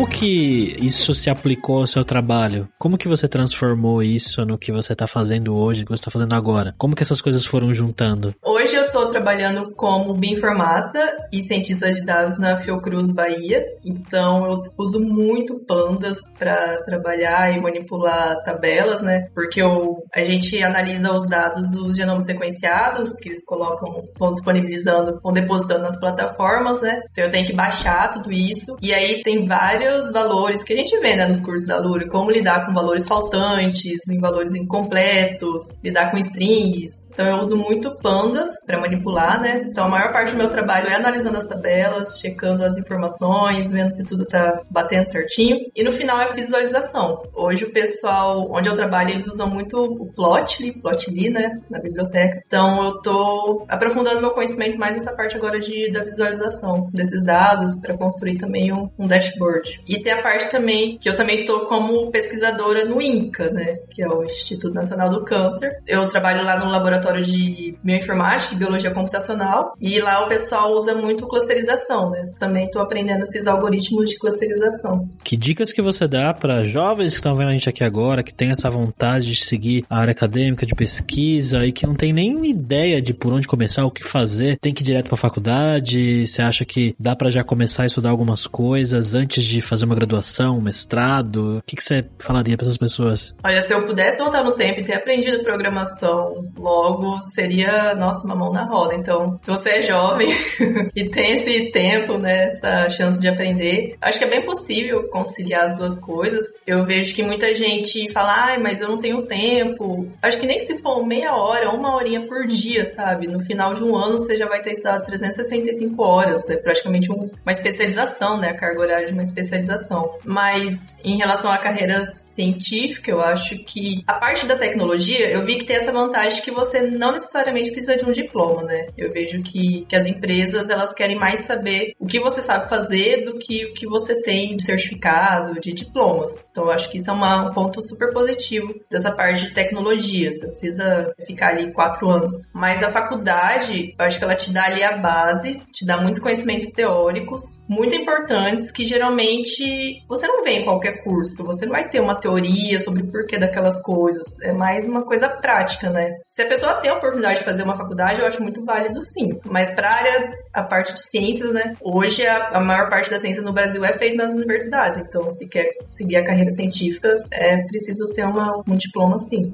Como 0.03 0.11
que 0.11 0.75
isso 0.81 1.15
se 1.15 1.29
aplicou 1.29 1.77
ao 1.77 1.87
seu 1.87 2.03
trabalho? 2.03 2.67
Como 2.77 2.97
que 2.97 3.07
você 3.07 3.25
transformou 3.25 4.03
isso 4.03 4.45
no 4.45 4.57
que 4.57 4.69
você 4.69 4.91
está 4.91 5.07
fazendo 5.07 5.55
hoje, 5.55 5.79
no 5.79 5.85
que 5.85 5.93
você 5.93 6.01
está 6.01 6.11
fazendo 6.11 6.35
agora? 6.35 6.75
Como 6.77 6.93
que 6.93 7.01
essas 7.01 7.21
coisas 7.21 7.45
foram 7.45 7.71
juntando? 7.71 8.35
Hoje 8.43 8.75
eu 8.75 8.83
estou 8.83 9.07
trabalhando 9.07 9.73
como 9.77 10.13
bioinformata 10.13 10.99
e 11.31 11.41
cientista 11.41 11.89
de 11.89 12.03
dados 12.03 12.37
na 12.37 12.57
Fiocruz 12.57 13.13
Bahia. 13.13 13.63
Então 13.85 14.45
eu 14.45 14.61
uso 14.77 14.99
muito 14.99 15.57
pandas 15.65 16.17
para 16.37 16.83
trabalhar 16.83 17.55
e 17.55 17.61
manipular 17.61 18.43
tabelas, 18.43 19.01
né? 19.01 19.23
Porque 19.33 19.61
eu, 19.61 20.03
a 20.13 20.21
gente 20.21 20.61
analisa 20.61 21.13
os 21.13 21.25
dados 21.25 21.65
dos 21.69 21.95
genomas 21.95 22.25
sequenciados 22.25 23.09
que 23.21 23.29
eles 23.29 23.45
colocam, 23.45 24.03
vão 24.19 24.33
disponibilizando, 24.33 25.17
vão 25.23 25.31
depositando 25.31 25.83
nas 25.83 25.97
plataformas, 25.97 26.81
né? 26.81 26.99
Então 27.09 27.23
eu 27.23 27.31
tenho 27.31 27.47
que 27.47 27.53
baixar 27.53 28.11
tudo 28.11 28.33
isso. 28.33 28.75
E 28.81 28.93
aí 28.93 29.21
tem 29.21 29.45
vários 29.93 30.11
valores 30.11 30.63
que 30.63 30.73
a 30.73 30.75
gente 30.75 30.97
vê 30.99 31.15
né, 31.15 31.27
nos 31.27 31.39
cursos 31.39 31.67
da 31.67 31.77
Lura, 31.77 32.07
como 32.07 32.31
lidar 32.31 32.65
com 32.65 32.73
valores 32.73 33.07
faltantes, 33.07 33.99
em 34.09 34.19
valores 34.19 34.55
incompletos, 34.55 35.63
lidar 35.83 36.09
com 36.09 36.17
strings. 36.17 36.91
Então 37.13 37.25
eu 37.25 37.37
uso 37.37 37.55
muito 37.55 37.95
pandas 37.97 38.49
para 38.65 38.79
manipular, 38.79 39.39
né? 39.39 39.65
Então 39.69 39.85
a 39.85 39.89
maior 39.89 40.11
parte 40.11 40.31
do 40.31 40.37
meu 40.37 40.49
trabalho 40.49 40.87
é 40.87 40.95
analisando 40.95 41.37
as 41.37 41.47
tabelas, 41.47 42.19
checando 42.19 42.63
as 42.63 42.77
informações, 42.77 43.71
vendo 43.71 43.91
se 43.91 44.03
tudo 44.03 44.25
tá 44.25 44.61
batendo 44.69 45.09
certinho. 45.09 45.59
E 45.75 45.83
no 45.83 45.91
final 45.91 46.19
é 46.19 46.33
visualização. 46.33 47.23
Hoje 47.33 47.65
o 47.65 47.71
pessoal 47.71 48.49
onde 48.51 48.67
eu 48.67 48.73
trabalho, 48.73 49.11
eles 49.11 49.27
usam 49.27 49.47
muito 49.47 49.77
o 49.77 50.11
Plotly, 50.13 50.73
Plotly, 50.73 51.29
né, 51.29 51.55
na 51.69 51.79
biblioteca. 51.79 52.41
Então 52.45 52.83
eu 52.83 53.01
tô 53.01 53.65
aprofundando 53.69 54.19
meu 54.19 54.31
conhecimento 54.31 54.77
mais 54.77 54.95
nessa 54.95 55.15
parte 55.15 55.37
agora 55.37 55.59
de 55.59 55.91
da 55.91 56.03
visualização 56.03 56.89
desses 56.91 57.23
dados 57.23 57.79
para 57.79 57.95
construir 57.95 58.37
também 58.37 58.73
um, 58.73 58.89
um, 58.97 59.05
dashboard. 59.05 59.81
E 59.87 60.01
tem 60.01 60.13
a 60.13 60.21
parte 60.21 60.49
também 60.49 60.97
que 60.97 61.07
eu 61.07 61.15
também 61.15 61.45
tô 61.45 61.65
como 61.65 62.09
pesquisadora 62.09 62.85
no 62.85 63.01
INCA, 63.01 63.51
né, 63.51 63.77
que 63.91 64.03
é 64.03 64.07
o 64.07 64.23
Instituto 64.23 64.73
Nacional 64.73 65.09
do 65.09 65.23
Câncer. 65.23 65.71
Eu 65.85 66.07
trabalho 66.07 66.43
lá 66.43 66.57
no 66.57 66.69
laboratório 66.69 67.02
laboratório 67.03 67.23
de 67.23 67.77
bioinformática 67.83 68.55
e 68.55 68.57
biologia 68.57 68.91
computacional. 68.91 69.73
E 69.79 69.99
lá 69.99 70.25
o 70.25 70.29
pessoal 70.29 70.71
usa 70.71 70.95
muito 70.95 71.27
clusterização, 71.27 72.09
né? 72.09 72.29
Também 72.39 72.65
estou 72.65 72.81
aprendendo 72.81 73.21
esses 73.21 73.45
algoritmos 73.45 74.09
de 74.09 74.17
clusterização. 74.17 75.09
Que 75.23 75.35
dicas 75.35 75.73
que 75.73 75.81
você 75.81 76.07
dá 76.07 76.33
para 76.33 76.63
jovens 76.63 77.11
que 77.11 77.17
estão 77.17 77.35
vendo 77.35 77.49
a 77.49 77.53
gente 77.53 77.69
aqui 77.69 77.83
agora, 77.83 78.23
que 78.23 78.33
tem 78.33 78.51
essa 78.51 78.69
vontade 78.69 79.31
de 79.31 79.43
seguir 79.43 79.85
a 79.89 79.99
área 79.99 80.11
acadêmica, 80.11 80.65
de 80.65 80.73
pesquisa 80.73 81.65
e 81.65 81.71
que 81.71 81.85
não 81.85 81.95
tem 81.95 82.13
nenhuma 82.13 82.47
ideia 82.47 83.01
de 83.01 83.13
por 83.13 83.33
onde 83.33 83.47
começar, 83.47 83.85
o 83.85 83.91
que 83.91 84.03
fazer? 84.03 84.57
Tem 84.59 84.73
que 84.73 84.81
ir 84.81 84.85
direto 84.85 85.05
para 85.05 85.15
a 85.15 85.17
faculdade? 85.17 86.25
Você 86.25 86.41
acha 86.41 86.63
que 86.65 86.95
dá 86.99 87.15
para 87.15 87.29
já 87.29 87.43
começar 87.43 87.83
a 87.83 87.85
estudar 87.85 88.09
algumas 88.09 88.47
coisas 88.47 89.13
antes 89.13 89.43
de 89.43 89.61
fazer 89.61 89.85
uma 89.85 89.95
graduação, 89.95 90.57
um 90.57 90.61
mestrado? 90.61 91.57
O 91.57 91.61
que, 91.65 91.75
que 91.75 91.83
você 91.83 92.05
falaria 92.19 92.55
para 92.55 92.65
essas 92.65 92.77
pessoas? 92.77 93.35
Olha, 93.43 93.61
se 93.61 93.73
eu 93.73 93.85
pudesse 93.85 94.19
voltar 94.19 94.43
no 94.43 94.51
tempo 94.51 94.79
e 94.79 94.83
ter 94.83 94.93
aprendido 94.93 95.43
programação 95.43 96.33
logo 96.57 96.92
logo 96.93 97.19
seria, 97.33 97.95
nossa, 97.95 98.25
uma 98.25 98.35
mão 98.35 98.51
na 98.51 98.63
roda. 98.63 98.95
Então, 98.95 99.37
se 99.41 99.49
você 99.49 99.69
é 99.71 99.81
jovem 99.81 100.27
e 100.95 101.09
tem 101.09 101.37
esse 101.37 101.71
tempo, 101.71 102.17
né, 102.17 102.45
essa 102.45 102.89
chance 102.89 103.19
de 103.19 103.27
aprender, 103.27 103.95
acho 104.01 104.19
que 104.19 104.25
é 104.25 104.29
bem 104.29 104.45
possível 104.45 105.07
conciliar 105.09 105.65
as 105.65 105.75
duas 105.75 105.99
coisas. 105.99 106.45
Eu 106.65 106.85
vejo 106.85 107.13
que 107.13 107.23
muita 107.23 107.53
gente 107.53 108.11
fala, 108.11 108.33
ai, 108.45 108.57
mas 108.57 108.81
eu 108.81 108.87
não 108.87 108.97
tenho 108.97 109.21
tempo. 109.23 110.07
Acho 110.21 110.37
que 110.37 110.47
nem 110.47 110.59
se 110.59 110.81
for 110.81 111.05
meia 111.05 111.35
hora, 111.35 111.71
uma 111.71 111.95
horinha 111.95 112.21
por 112.27 112.47
dia, 112.47 112.85
sabe? 112.85 113.27
No 113.27 113.39
final 113.39 113.73
de 113.73 113.83
um 113.83 113.95
ano 113.95 114.19
você 114.19 114.37
já 114.37 114.47
vai 114.47 114.61
ter 114.61 114.71
estudado 114.71 115.05
365 115.05 116.03
horas. 116.03 116.49
É 116.49 116.57
praticamente 116.57 117.11
um, 117.11 117.29
uma 117.43 117.51
especialização, 117.51 118.37
né? 118.37 118.49
A 118.49 118.55
carga 118.55 118.81
horária 118.81 119.07
de 119.07 119.13
uma 119.13 119.23
especialização. 119.23 120.17
Mas 120.25 120.93
em 121.03 121.17
relação 121.17 121.51
à 121.51 121.57
carreira 121.57 122.05
científica, 122.05 123.11
eu 123.11 123.21
acho 123.21 123.57
que 123.59 124.03
a 124.07 124.13
parte 124.13 124.45
da 124.45 124.55
tecnologia, 124.55 125.29
eu 125.29 125.43
vi 125.45 125.57
que 125.57 125.65
tem 125.65 125.75
essa 125.75 125.91
vantagem 125.91 126.41
que 126.41 126.51
você 126.51 126.82
não 126.91 127.11
necessariamente 127.11 127.71
precisa 127.71 127.97
de 127.97 128.05
um 128.05 128.11
diploma, 128.11 128.63
né? 128.63 128.87
Eu 128.97 129.11
vejo 129.11 129.41
que, 129.41 129.85
que 129.87 129.95
as 129.95 130.07
empresas, 130.07 130.69
elas 130.69 130.93
querem 130.93 131.17
mais 131.17 131.41
saber 131.41 131.93
o 131.99 132.05
que 132.05 132.19
você 132.19 132.41
sabe 132.41 132.69
fazer 132.69 133.23
do 133.23 133.37
que 133.37 133.65
o 133.65 133.73
que 133.73 133.85
você 133.85 134.21
tem 134.21 134.55
de 134.55 134.63
certificado, 134.63 135.59
de 135.59 135.73
diplomas. 135.73 136.43
Então, 136.51 136.65
eu 136.65 136.71
acho 136.71 136.89
que 136.89 136.97
isso 136.97 137.09
é 137.09 137.13
uma, 137.13 137.47
um 137.47 137.51
ponto 137.51 137.81
super 137.87 138.11
positivo 138.11 138.73
dessa 138.89 139.11
parte 139.11 139.47
de 139.47 139.53
tecnologia. 139.53 140.31
Você 140.31 140.47
precisa 140.47 141.13
ficar 141.25 141.49
ali 141.49 141.71
quatro 141.71 142.09
anos. 142.09 142.31
Mas 142.53 142.83
a 142.83 142.91
faculdade, 142.91 143.95
eu 143.97 144.05
acho 144.05 144.17
que 144.17 144.23
ela 144.23 144.35
te 144.35 144.51
dá 144.51 144.65
ali 144.65 144.83
a 144.83 144.97
base, 144.97 145.59
te 145.71 145.85
dá 145.85 145.97
muitos 145.97 146.21
conhecimentos 146.21 146.69
teóricos, 146.69 147.41
muito 147.67 147.95
importantes, 147.95 148.71
que 148.71 148.85
geralmente 148.85 150.03
você 150.07 150.27
não 150.27 150.43
vê 150.43 150.59
em 150.59 150.63
qualquer 150.63 151.03
curso. 151.03 151.43
Você 151.45 151.65
não 151.65 151.73
vai 151.73 151.89
ter 151.89 151.99
uma 151.99 152.19
teoria 152.19 152.79
sobre 152.79 153.03
o 153.03 153.11
porquê 153.11 153.37
daquelas 153.37 153.81
coisas. 153.81 154.25
É 154.41 154.51
mais 154.51 154.87
uma 154.87 155.03
coisa 155.03 155.29
prática, 155.29 155.89
né? 155.89 156.17
Se 156.29 156.41
a 156.41 156.47
pessoa 156.47 156.72
tem 156.75 156.89
a 156.89 156.95
oportunidade 156.95 157.39
de 157.39 157.45
fazer 157.45 157.63
uma 157.63 157.75
faculdade, 157.75 158.19
eu 158.19 158.27
acho 158.27 158.41
muito 158.41 158.63
válido 158.63 158.99
sim. 159.01 159.39
Mas 159.45 159.71
para 159.71 159.89
a 159.89 159.93
área, 159.93 160.37
a 160.53 160.63
parte 160.63 160.93
de 160.93 161.09
ciências, 161.09 161.51
né? 161.53 161.73
Hoje 161.81 162.25
a, 162.25 162.49
a, 162.49 162.59
maior 162.59 162.89
parte 162.89 163.09
das 163.09 163.21
ciências 163.21 163.43
no 163.43 163.53
Brasil 163.53 163.83
é 163.83 163.93
feita 163.93 164.23
nas 164.23 164.33
universidades. 164.33 164.99
Então, 164.99 165.29
se 165.31 165.47
quer 165.47 165.69
seguir 165.89 166.17
a 166.17 166.23
carreira 166.23 166.51
científica, 166.51 167.19
é 167.31 167.57
preciso 167.63 168.07
ter 168.09 168.25
uma, 168.25 168.61
um 168.67 168.75
diploma 168.75 169.17
sim. 169.19 169.51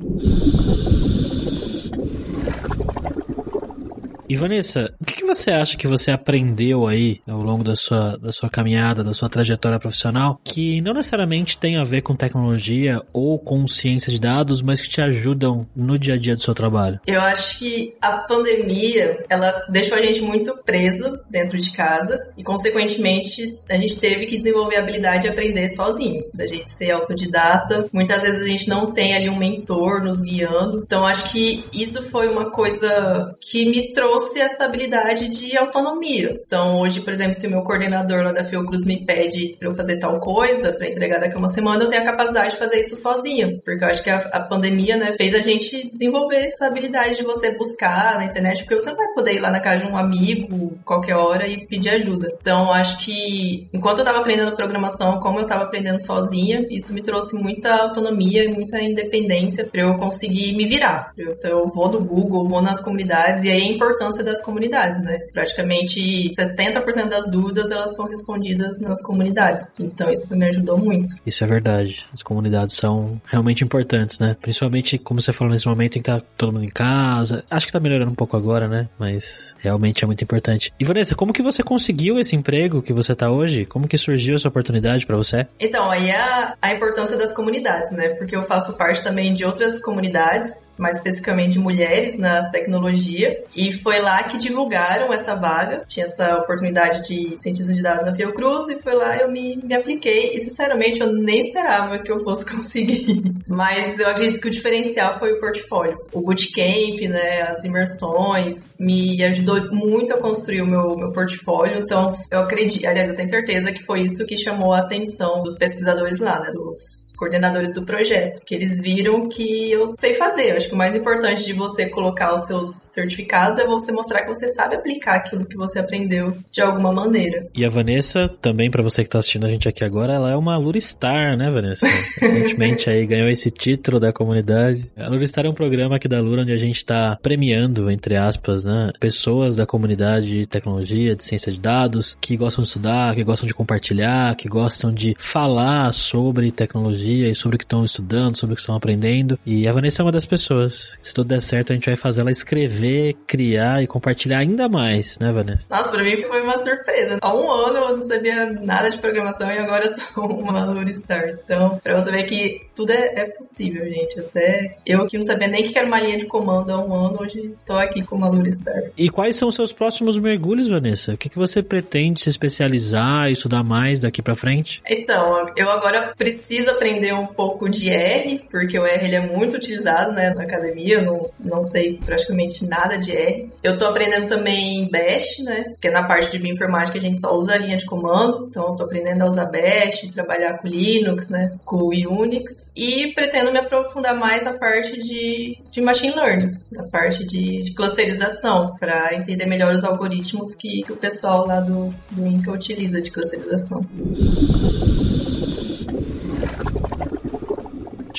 E 4.29 4.35
Vanessa, 4.35 4.93
o 5.01 5.05
que, 5.05 5.25
você 5.25 5.49
acha 5.49 5.75
que 5.75 5.87
você 5.87 6.11
aprendeu 6.11 6.87
aí 6.87 7.19
ao 7.27 7.41
longo 7.41 7.63
da 7.63 7.75
sua, 7.75 8.15
da 8.15 8.31
sua 8.31 8.47
caminhada, 8.47 9.03
da 9.03 9.11
sua 9.11 9.27
trajetória 9.27 9.79
profissional, 9.79 10.39
que 10.43 10.79
não 10.81 10.93
necessariamente 10.93 11.57
tem 11.57 11.77
a 11.77 11.83
ver 11.83 12.03
com 12.03 12.15
tecnologia 12.15 13.01
ou 13.11 13.39
com 13.39 13.67
ciência 13.67 14.11
de 14.11 14.19
dados, 14.19 14.61
mas 14.61 14.81
que 14.81 14.89
te 14.89 15.01
ajudam 15.01 15.67
no 15.75 15.97
dia 15.97 16.13
a 16.13 16.17
dia 16.17 16.35
do 16.35 16.43
seu 16.43 16.53
trabalho? 16.53 16.99
Eu 17.07 17.19
acho 17.21 17.57
que 17.57 17.95
a 17.99 18.19
pandemia, 18.19 19.25
ela 19.27 19.65
deixou 19.67 19.97
a 19.97 20.01
gente 20.01 20.21
muito 20.21 20.55
preso 20.63 21.19
dentro 21.27 21.57
de 21.57 21.71
casa 21.71 22.19
e, 22.37 22.43
consequentemente, 22.43 23.57
a 23.67 23.77
gente 23.77 23.99
teve 23.99 24.27
que 24.27 24.37
desenvolver 24.37 24.75
a 24.75 24.81
habilidade 24.81 25.23
de 25.23 25.29
aprender 25.29 25.69
sozinho, 25.69 26.23
da 26.35 26.45
gente 26.45 26.69
ser 26.69 26.91
autodidata. 26.91 27.87
Muitas 27.91 28.21
vezes 28.21 28.43
a 28.43 28.45
gente 28.45 28.69
não 28.69 28.91
tem 28.91 29.15
ali 29.15 29.27
um 29.27 29.37
mentor 29.37 30.03
nos 30.03 30.21
guiando. 30.21 30.83
Então, 30.85 31.03
acho 31.03 31.31
que 31.31 31.65
isso 31.73 32.03
foi 32.03 32.29
uma 32.29 32.51
coisa 32.51 33.35
que 33.41 33.65
me 33.65 33.91
trouxe 33.91 34.18
trouxe 34.19 34.39
essa 34.41 34.65
habilidade 34.65 35.29
de 35.29 35.57
autonomia. 35.57 36.41
Então, 36.45 36.79
hoje, 36.81 36.99
por 36.99 37.11
exemplo, 37.11 37.33
se 37.33 37.47
o 37.47 37.49
meu 37.49 37.63
coordenador 37.63 38.21
lá 38.21 38.33
da 38.33 38.43
Fiocruz 38.43 38.85
me 38.85 39.05
pede 39.05 39.55
para 39.57 39.69
eu 39.69 39.75
fazer 39.75 39.97
tal 39.97 40.19
coisa, 40.19 40.73
para 40.73 40.89
entregar 40.89 41.19
daqui 41.19 41.35
a 41.35 41.39
uma 41.39 41.47
semana, 41.47 41.83
eu 41.83 41.87
tenho 41.87 42.01
a 42.01 42.05
capacidade 42.05 42.51
de 42.51 42.57
fazer 42.59 42.81
isso 42.81 42.97
sozinha. 42.97 43.59
Porque 43.63 43.83
eu 43.83 43.87
acho 43.87 44.03
que 44.03 44.09
a, 44.09 44.17
a, 44.17 44.41
pandemia, 44.41 44.97
né, 44.97 45.13
fez 45.13 45.33
a 45.33 45.41
gente 45.41 45.89
desenvolver 45.91 46.43
essa 46.45 46.65
habilidade 46.65 47.17
de 47.17 47.23
você 47.23 47.51
buscar 47.51 48.17
na 48.17 48.25
internet, 48.25 48.63
porque 48.63 48.75
você 48.75 48.89
não 48.89 48.97
vai 48.97 49.07
poder 49.13 49.35
ir 49.35 49.39
lá 49.39 49.49
na 49.49 49.61
casa 49.61 49.85
de 49.85 49.91
um 49.91 49.97
amigo 49.97 50.77
qualquer 50.83 51.15
hora 51.15 51.47
e 51.47 51.65
pedir 51.65 51.91
ajuda. 51.91 52.27
Então, 52.41 52.73
acho 52.73 52.97
que 52.99 53.69
enquanto 53.73 53.99
eu 53.99 54.03
estava 54.03 54.19
aprendendo 54.19 54.55
programação, 54.55 55.19
como 55.19 55.39
eu 55.39 55.43
estava 55.43 55.63
aprendendo 55.63 56.05
sozinha, 56.05 56.65
isso 56.69 56.93
me 56.93 57.01
trouxe 57.01 57.37
muita 57.37 57.73
autonomia 57.73 58.43
e 58.43 58.49
muita 58.49 58.81
independência 58.81 59.65
para 59.65 59.81
eu 59.81 59.95
conseguir 59.95 60.57
me 60.57 60.65
virar. 60.65 61.13
Então, 61.17 61.51
eu 61.51 61.69
vou 61.69 61.89
no 61.89 62.03
Google, 62.03 62.47
vou 62.47 62.61
nas 62.61 62.81
comunidades, 62.81 63.45
e 63.45 63.49
aí 63.49 63.61
é 63.61 63.71
importante 63.71 64.08
importância 64.09 64.23
das 64.23 64.41
comunidades, 64.41 64.99
né? 65.01 65.19
Praticamente 65.33 66.29
70% 66.35 67.07
das 67.07 67.29
dúvidas 67.29 67.71
elas 67.71 67.95
são 67.95 68.07
respondidas 68.07 68.79
nas 68.79 69.01
comunidades. 69.01 69.67
Então 69.79 70.09
isso 70.09 70.35
me 70.35 70.47
ajudou 70.47 70.77
muito. 70.77 71.15
Isso 71.25 71.43
é 71.43 71.47
verdade. 71.47 72.05
As 72.13 72.23
comunidades 72.23 72.75
são 72.75 73.21
realmente 73.25 73.63
importantes, 73.63 74.19
né? 74.19 74.35
Principalmente, 74.41 74.97
como 74.97 75.21
você 75.21 75.31
falou 75.31 75.53
nesse 75.53 75.67
momento, 75.67 75.97
em 75.97 76.01
que 76.01 76.09
tá 76.09 76.21
todo 76.37 76.53
mundo 76.53 76.65
em 76.65 76.69
casa. 76.69 77.43
Acho 77.49 77.67
que 77.67 77.73
tá 77.73 77.79
melhorando 77.79 78.11
um 78.11 78.15
pouco 78.15 78.35
agora, 78.35 78.67
né? 78.67 78.89
Mas 78.97 79.53
realmente 79.59 80.03
é 80.03 80.07
muito 80.07 80.23
importante. 80.23 80.73
E 80.79 80.85
Vanessa, 80.85 81.15
como 81.15 81.33
que 81.33 81.41
você 81.41 81.63
conseguiu 81.63 82.19
esse 82.19 82.35
emprego 82.35 82.81
que 82.81 82.93
você 82.93 83.15
tá 83.15 83.29
hoje? 83.29 83.65
Como 83.65 83.87
que 83.87 83.97
surgiu 83.97 84.35
essa 84.35 84.47
oportunidade 84.47 85.05
para 85.05 85.17
você? 85.17 85.47
Então, 85.59 85.89
aí 85.89 86.09
é 86.09 86.19
a, 86.19 86.55
a 86.61 86.73
importância 86.73 87.17
das 87.17 87.31
comunidades, 87.31 87.91
né? 87.91 88.09
Porque 88.09 88.35
eu 88.35 88.43
faço 88.43 88.73
parte 88.73 89.03
também 89.03 89.33
de 89.33 89.45
outras 89.45 89.81
comunidades, 89.81 90.49
mais 90.77 90.97
especificamente 90.97 91.59
mulheres 91.59 92.17
na 92.17 92.49
tecnologia. 92.49 93.43
E 93.55 93.73
foi 93.73 93.98
foi 93.99 94.01
lá 94.01 94.23
que 94.23 94.37
divulgaram 94.37 95.13
essa 95.13 95.35
vaga. 95.35 95.83
Tinha 95.85 96.05
essa 96.05 96.35
oportunidade 96.37 97.03
de 97.03 97.35
cientista 97.41 97.71
de 97.71 97.81
dados 97.81 98.05
na 98.05 98.15
Fiocruz 98.15 98.69
e 98.69 98.81
foi 98.81 98.95
lá 98.95 99.17
eu 99.17 99.29
me, 99.29 99.57
me 99.57 99.75
apliquei. 99.75 100.33
E 100.35 100.39
sinceramente 100.39 101.01
eu 101.01 101.11
nem 101.11 101.41
esperava 101.41 101.99
que 101.99 102.11
eu 102.11 102.19
fosse 102.21 102.45
conseguir. 102.49 103.21
Mas 103.47 103.99
eu 103.99 104.07
acredito 104.07 104.41
que 104.41 104.47
o 104.47 104.51
diferencial 104.51 105.19
foi 105.19 105.33
o 105.33 105.39
portfólio. 105.39 105.99
O 106.13 106.21
bootcamp, 106.21 106.99
né, 107.09 107.41
as 107.41 107.63
imersões, 107.63 108.57
me 108.79 109.21
ajudou 109.23 109.69
muito 109.71 110.13
a 110.13 110.17
construir 110.17 110.61
o 110.61 110.67
meu, 110.67 110.95
meu 110.95 111.11
portfólio. 111.11 111.79
Então 111.79 112.15
eu 112.31 112.39
acredito, 112.39 112.87
aliás, 112.87 113.09
eu 113.09 113.15
tenho 113.15 113.27
certeza 113.27 113.71
que 113.71 113.83
foi 113.83 114.03
isso 114.03 114.25
que 114.25 114.37
chamou 114.37 114.73
a 114.73 114.79
atenção 114.79 115.43
dos 115.43 115.57
pesquisadores 115.57 116.19
lá, 116.19 116.39
né, 116.39 116.51
dos 116.51 117.08
coordenadores 117.19 117.73
do 117.73 117.83
projeto, 117.83 118.41
que 118.45 118.55
eles 118.55 118.79
viram 118.79 119.27
que 119.27 119.71
eu 119.71 119.89
sei 119.99 120.13
fazer. 120.13 120.51
Eu 120.51 120.57
acho 120.57 120.69
que 120.69 120.73
o 120.73 120.77
mais 120.77 120.95
importante 120.95 121.45
de 121.45 121.51
você 121.51 121.87
colocar 121.87 122.33
os 122.33 122.47
seus 122.47 122.69
certificados 122.93 123.59
é 123.59 123.67
você 123.67 123.91
mostrar 123.91 124.21
que 124.21 124.29
você 124.29 124.47
sabe 124.49 124.75
aplicar 124.75 125.15
aquilo 125.15 125.45
que 125.45 125.57
você 125.57 125.79
aprendeu 125.79 126.37
de 126.49 126.61
alguma 126.61 126.93
maneira. 126.93 127.47
E 127.53 127.65
a 127.65 127.69
Vanessa, 127.69 128.29
também 128.41 128.71
para 128.71 128.81
você 128.81 129.03
que 129.03 129.09
tá 129.09 129.19
assistindo 129.19 129.45
a 129.45 129.49
gente 129.49 129.67
aqui 129.67 129.83
agora, 129.83 130.13
ela 130.13 130.31
é 130.31 130.35
uma 130.35 130.57
Luristar, 130.57 131.37
né, 131.37 131.49
Vanessa? 131.49 131.85
Recentemente 132.21 132.89
aí 132.89 133.05
ganhou 133.05 133.27
esse 133.27 133.51
título 133.51 133.99
da 133.99 134.13
comunidade. 134.13 134.89
A 134.95 135.09
Luristar 135.09 135.45
é 135.45 135.49
um 135.49 135.53
programa 135.53 135.97
aqui 135.97 136.07
da 136.07 136.21
Lura 136.21 136.43
onde 136.43 136.53
a 136.53 136.57
gente 136.57 136.85
tá 136.85 137.17
premiando, 137.21 137.91
entre 137.91 138.15
aspas, 138.15 138.63
né, 138.63 138.91
pessoas 138.99 139.57
da 139.57 139.65
comunidade 139.65 140.27
de 140.27 140.45
tecnologia, 140.45 141.15
de 141.15 141.23
ciência 141.23 141.51
de 141.51 141.59
dados, 141.59 142.17
que 142.21 142.37
gostam 142.37 142.63
de 142.63 142.69
estudar, 142.69 143.13
que 143.13 143.23
gostam 143.25 143.45
de 143.45 143.53
compartilhar, 143.53 144.35
que 144.35 144.47
gostam 144.47 144.93
de 144.93 145.15
falar 145.19 145.91
sobre 145.91 146.49
tecnologia 146.51 147.08
e 147.09 147.35
sobre 147.35 147.55
o 147.55 147.59
que 147.59 147.65
estão 147.65 147.83
estudando, 147.83 148.37
sobre 148.37 148.53
o 148.53 148.55
que 148.55 148.61
estão 148.61 148.75
aprendendo. 148.75 149.39
E 149.45 149.67
a 149.67 149.71
Vanessa 149.71 150.01
é 150.01 150.05
uma 150.05 150.11
das 150.11 150.25
pessoas. 150.25 150.93
Se 151.01 151.13
tudo 151.13 151.27
der 151.27 151.41
certo, 151.41 151.71
a 151.71 151.75
gente 151.75 151.85
vai 151.85 151.95
fazer 151.95 152.21
ela 152.21 152.31
escrever, 152.31 153.15
criar 153.25 153.81
e 153.81 153.87
compartilhar 153.87 154.39
ainda 154.39 154.69
mais, 154.69 155.17
né, 155.19 155.31
Vanessa? 155.31 155.65
Nossa, 155.69 155.89
pra 155.89 156.03
mim 156.03 156.15
foi 156.17 156.41
uma 156.41 156.57
surpresa. 156.57 157.17
Há 157.21 157.35
um 157.35 157.51
ano 157.51 157.77
eu 157.77 157.97
não 157.97 158.07
sabia 158.07 158.51
nada 158.53 158.89
de 158.89 158.97
programação 158.99 159.49
e 159.49 159.57
agora 159.57 159.87
eu 159.87 159.97
sou 159.97 160.25
uma 160.39 160.59
Stars. 160.91 161.39
Então, 161.43 161.79
pra 161.83 161.99
você 161.99 162.11
ver 162.11 162.23
que 162.23 162.61
tudo 162.75 162.91
é, 162.91 163.21
é, 163.21 163.25
possível, 163.25 163.87
gente. 163.87 164.19
Até 164.19 164.77
eu 164.85 165.05
que 165.07 165.17
não 165.17 165.25
sabia 165.25 165.47
nem 165.47 165.63
que 165.63 165.77
era 165.77 165.87
uma 165.87 165.99
linha 165.99 166.17
de 166.17 166.25
comando 166.25 166.71
há 166.71 166.83
um 166.83 166.93
ano, 166.93 167.21
hoje 167.21 167.53
tô 167.65 167.73
aqui 167.73 168.03
com 168.03 168.15
uma 168.15 168.29
Lura 168.29 168.51
Star. 168.51 168.83
E 168.97 169.09
quais 169.09 169.35
são 169.35 169.49
os 169.49 169.55
seus 169.55 169.73
próximos 169.73 170.17
mergulhos, 170.17 170.69
Vanessa? 170.69 171.13
O 171.13 171.17
que, 171.17 171.29
que 171.29 171.37
você 171.37 171.61
pretende 171.61 172.21
se 172.21 172.29
especializar, 172.29 173.31
estudar 173.31 173.63
mais 173.63 173.99
daqui 173.99 174.21
para 174.21 174.35
frente? 174.35 174.81
Então, 174.87 175.47
eu 175.55 175.69
agora 175.69 176.13
preciso 176.17 176.69
aprender 176.69 176.98
um 177.13 177.27
pouco 177.27 177.69
de 177.69 177.89
R, 177.89 178.41
porque 178.49 178.77
o 178.77 178.85
R 178.85 179.05
ele 179.05 179.15
é 179.15 179.21
muito 179.21 179.57
utilizado 179.57 180.11
né, 180.11 180.33
na 180.33 180.43
academia, 180.43 180.95
eu 180.95 181.01
não, 181.01 181.29
não 181.39 181.63
sei 181.63 181.99
praticamente 182.05 182.65
nada 182.65 182.97
de 182.97 183.11
R. 183.11 183.49
Eu 183.63 183.77
tô 183.77 183.85
aprendendo 183.85 184.27
também 184.27 184.89
Bash, 184.89 185.39
né? 185.43 185.63
Porque 185.69 185.89
na 185.89 186.03
parte 186.03 186.31
de 186.31 186.39
bioinformática 186.39 186.97
a 186.97 187.01
gente 187.01 187.21
só 187.21 187.35
usa 187.35 187.53
a 187.53 187.57
linha 187.57 187.77
de 187.77 187.85
comando, 187.85 188.47
então 188.49 188.67
eu 188.67 188.75
tô 188.75 188.83
aprendendo 188.83 189.21
a 189.21 189.27
usar 189.27 189.45
Bash, 189.45 190.07
trabalhar 190.13 190.57
com 190.59 190.67
Linux, 190.67 191.29
né? 191.29 191.57
Com 191.65 191.87
Unix. 191.87 192.53
E 192.75 193.13
pretendo 193.13 193.51
me 193.51 193.59
aprofundar 193.59 194.15
mais 194.15 194.43
na 194.43 194.53
parte 194.53 194.97
de, 194.97 195.57
de 195.69 195.81
machine 195.81 196.15
learning, 196.15 196.57
na 196.71 196.83
parte 196.83 197.25
de, 197.25 197.63
de 197.63 197.73
clusterização, 197.73 198.75
para 198.79 199.13
entender 199.13 199.45
melhor 199.45 199.73
os 199.73 199.83
algoritmos 199.83 200.55
que, 200.55 200.83
que 200.83 200.93
o 200.93 200.97
pessoal 200.97 201.45
lá 201.45 201.59
do, 201.59 201.93
do 202.11 202.25
Inca 202.25 202.51
utiliza 202.51 203.01
de 203.01 203.11
clusterização. 203.11 203.85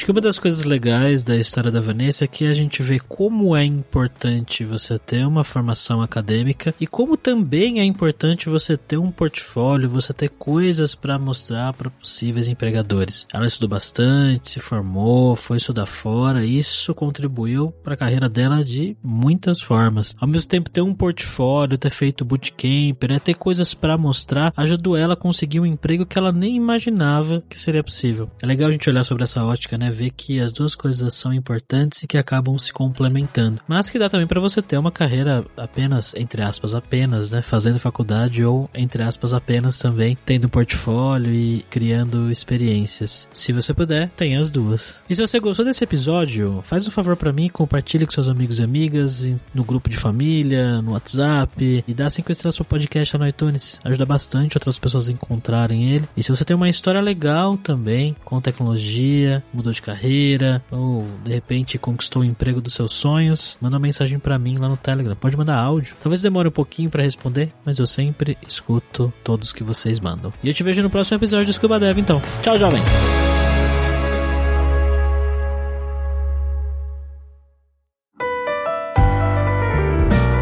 Acho 0.01 0.07
que 0.07 0.13
uma 0.13 0.21
das 0.23 0.39
coisas 0.39 0.65
legais 0.65 1.23
da 1.23 1.37
história 1.37 1.71
da 1.71 1.79
Vanessa 1.79 2.25
é 2.25 2.27
que 2.27 2.47
a 2.47 2.55
gente 2.55 2.83
vê 2.83 2.99
como 2.99 3.55
é 3.55 3.63
importante 3.63 4.65
você 4.65 4.99
ter 4.99 5.27
uma 5.27 5.45
formação 5.45 6.01
acadêmica 6.01 6.75
e 6.81 6.87
como 6.87 7.19
também 7.19 7.81
é 7.81 7.85
importante 7.85 8.49
você 8.49 8.79
ter 8.79 8.97
um 8.97 9.11
portfólio, 9.11 9.91
você 9.91 10.15
ter 10.15 10.31
coisas 10.31 10.95
para 10.95 11.19
mostrar 11.19 11.75
para 11.75 11.91
possíveis 11.91 12.49
empregadores. 12.49 13.27
Ela 13.31 13.45
estudou 13.45 13.69
bastante, 13.69 14.53
se 14.53 14.59
formou, 14.59 15.37
foi 15.37 15.59
estudar 15.59 15.85
fora, 15.85 16.47
isso 16.47 16.95
contribuiu 16.95 17.71
para 17.85 17.93
a 17.93 17.99
carreira 17.99 18.27
dela 18.27 18.65
de 18.65 18.97
muitas 19.03 19.61
formas. 19.61 20.17
Ao 20.19 20.27
mesmo 20.27 20.49
tempo, 20.49 20.71
ter 20.71 20.81
um 20.81 20.95
portfólio, 20.95 21.77
ter 21.77 21.91
feito 21.91 22.25
bootcamp, 22.25 23.03
né, 23.07 23.19
ter 23.19 23.35
coisas 23.35 23.75
para 23.75 23.99
mostrar, 23.99 24.51
ajudou 24.57 24.97
ela 24.97 25.13
a 25.13 25.17
conseguir 25.17 25.61
um 25.61 25.67
emprego 25.67 26.07
que 26.07 26.19
ela 26.19 26.33
nem 26.33 26.57
imaginava 26.57 27.43
que 27.51 27.61
seria 27.61 27.85
possível. 27.85 28.31
É 28.41 28.47
legal 28.47 28.71
a 28.71 28.73
gente 28.73 28.89
olhar 28.89 29.05
sobre 29.05 29.25
essa 29.25 29.45
ótica, 29.45 29.77
Ver 29.90 30.11
que 30.11 30.40
as 30.40 30.53
duas 30.53 30.74
coisas 30.74 31.14
são 31.14 31.33
importantes 31.33 32.03
e 32.03 32.07
que 32.07 32.18
acabam 32.18 32.59
se 32.59 32.72
complementando. 32.72 33.61
Mas 33.66 33.90
que 33.90 33.98
dá 33.98 34.09
também 34.09 34.26
para 34.26 34.40
você 34.40 34.62
ter 34.62 34.79
uma 34.79 34.92
carreira 34.92 35.44
apenas, 35.57 36.14
entre 36.14 36.42
aspas, 36.42 36.74
apenas, 36.74 37.31
né? 37.31 37.42
Fazendo 37.42 37.79
faculdade 37.79 38.44
ou, 38.44 38.68
entre 38.74 39.03
aspas, 39.03 39.33
apenas 39.33 39.79
também 39.79 40.16
tendo 40.24 40.48
portfólio 40.48 41.33
e 41.33 41.64
criando 41.68 42.31
experiências. 42.31 43.29
Se 43.33 43.53
você 43.53 43.74
puder, 43.74 44.11
tem 44.11 44.37
as 44.37 44.50
duas. 44.50 45.00
E 45.09 45.14
se 45.14 45.20
você 45.20 45.38
gostou 45.40 45.64
desse 45.64 45.85
episódio, 45.85 46.61
faz 46.62 46.87
um 46.87 46.90
favor 46.90 47.16
para 47.16 47.33
mim, 47.33 47.48
compartilhe 47.48 48.07
com 48.07 48.12
seus 48.12 48.29
amigos 48.29 48.59
e 48.59 48.62
amigas, 48.62 49.29
no 49.55 49.64
grupo 49.64 49.88
de 49.88 49.96
família, 49.96 50.81
no 50.83 50.92
WhatsApp 50.92 51.85
e 51.87 51.94
dá 51.94 52.09
cinco 52.09 52.33
estrelas 52.33 52.57
pro 52.57 52.64
podcast 52.64 53.16
no 53.16 53.26
iTunes. 53.26 53.81
Ajuda 53.85 54.07
bastante 54.07 54.57
outras 54.57 54.79
pessoas 54.79 55.09
a 55.09 55.12
encontrarem 55.12 55.90
ele. 55.90 56.09
E 56.16 56.22
se 56.22 56.31
você 56.31 56.44
tem 56.44 56.57
uma 56.57 56.68
história 56.68 57.00
legal 57.00 57.57
também 57.57 58.16
com 58.24 58.40
tecnologia, 58.40 59.42
mudou 59.53 59.72
de 59.72 59.80
de 59.81 59.83
carreira, 59.83 60.62
ou 60.71 61.07
de 61.25 61.33
repente 61.33 61.79
conquistou 61.79 62.23
o 62.23 62.25
emprego 62.25 62.61
dos 62.61 62.75
seus 62.75 62.93
sonhos, 62.93 63.57
manda 63.61 63.77
uma 63.77 63.83
mensagem 63.83 64.19
para 64.19 64.38
mim 64.38 64.59
lá 64.59 64.69
no 64.69 64.77
Telegram. 64.77 65.16
Pode 65.16 65.37
mandar 65.37 65.57
áudio. 65.57 65.97
Talvez 66.01 66.21
demore 66.21 66.49
um 66.49 66.53
pouquinho 66.53 66.90
para 66.90 67.03
responder, 67.03 67.53
mas 67.64 67.79
eu 67.79 67.87
sempre 67.87 68.37
escuto 68.47 69.12
todos 69.25 69.53
que 69.53 69.64
vocês 69.64 69.99
mandam. 69.99 70.33
E 70.43 70.49
eu 70.49 70.55
te 70.55 70.62
vejo 70.62 70.83
no 70.83 70.90
próximo 70.90 71.16
episódio 71.16 71.47
do 71.47 71.53
Scuba 71.53 71.81
Dev 71.81 71.99
então. 71.99 72.21
Tchau, 72.43 72.59
jovem! 72.59 72.83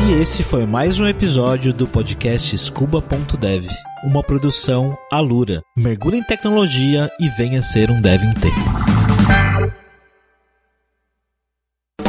E 0.08 0.12
esse 0.12 0.42
foi 0.42 0.64
mais 0.64 0.98
um 0.98 1.06
episódio 1.06 1.70
do 1.70 1.86
podcast 1.86 2.56
Scuba.dev, 2.56 3.66
uma 4.02 4.22
produção 4.22 4.96
Alura. 5.12 5.60
Mergulhe 5.76 6.16
em 6.16 6.22
tecnologia 6.22 7.10
e 7.20 7.28
venha 7.28 7.60
ser 7.60 7.90
um 7.90 8.00
dev 8.00 8.22
inteiro. 8.24 9.07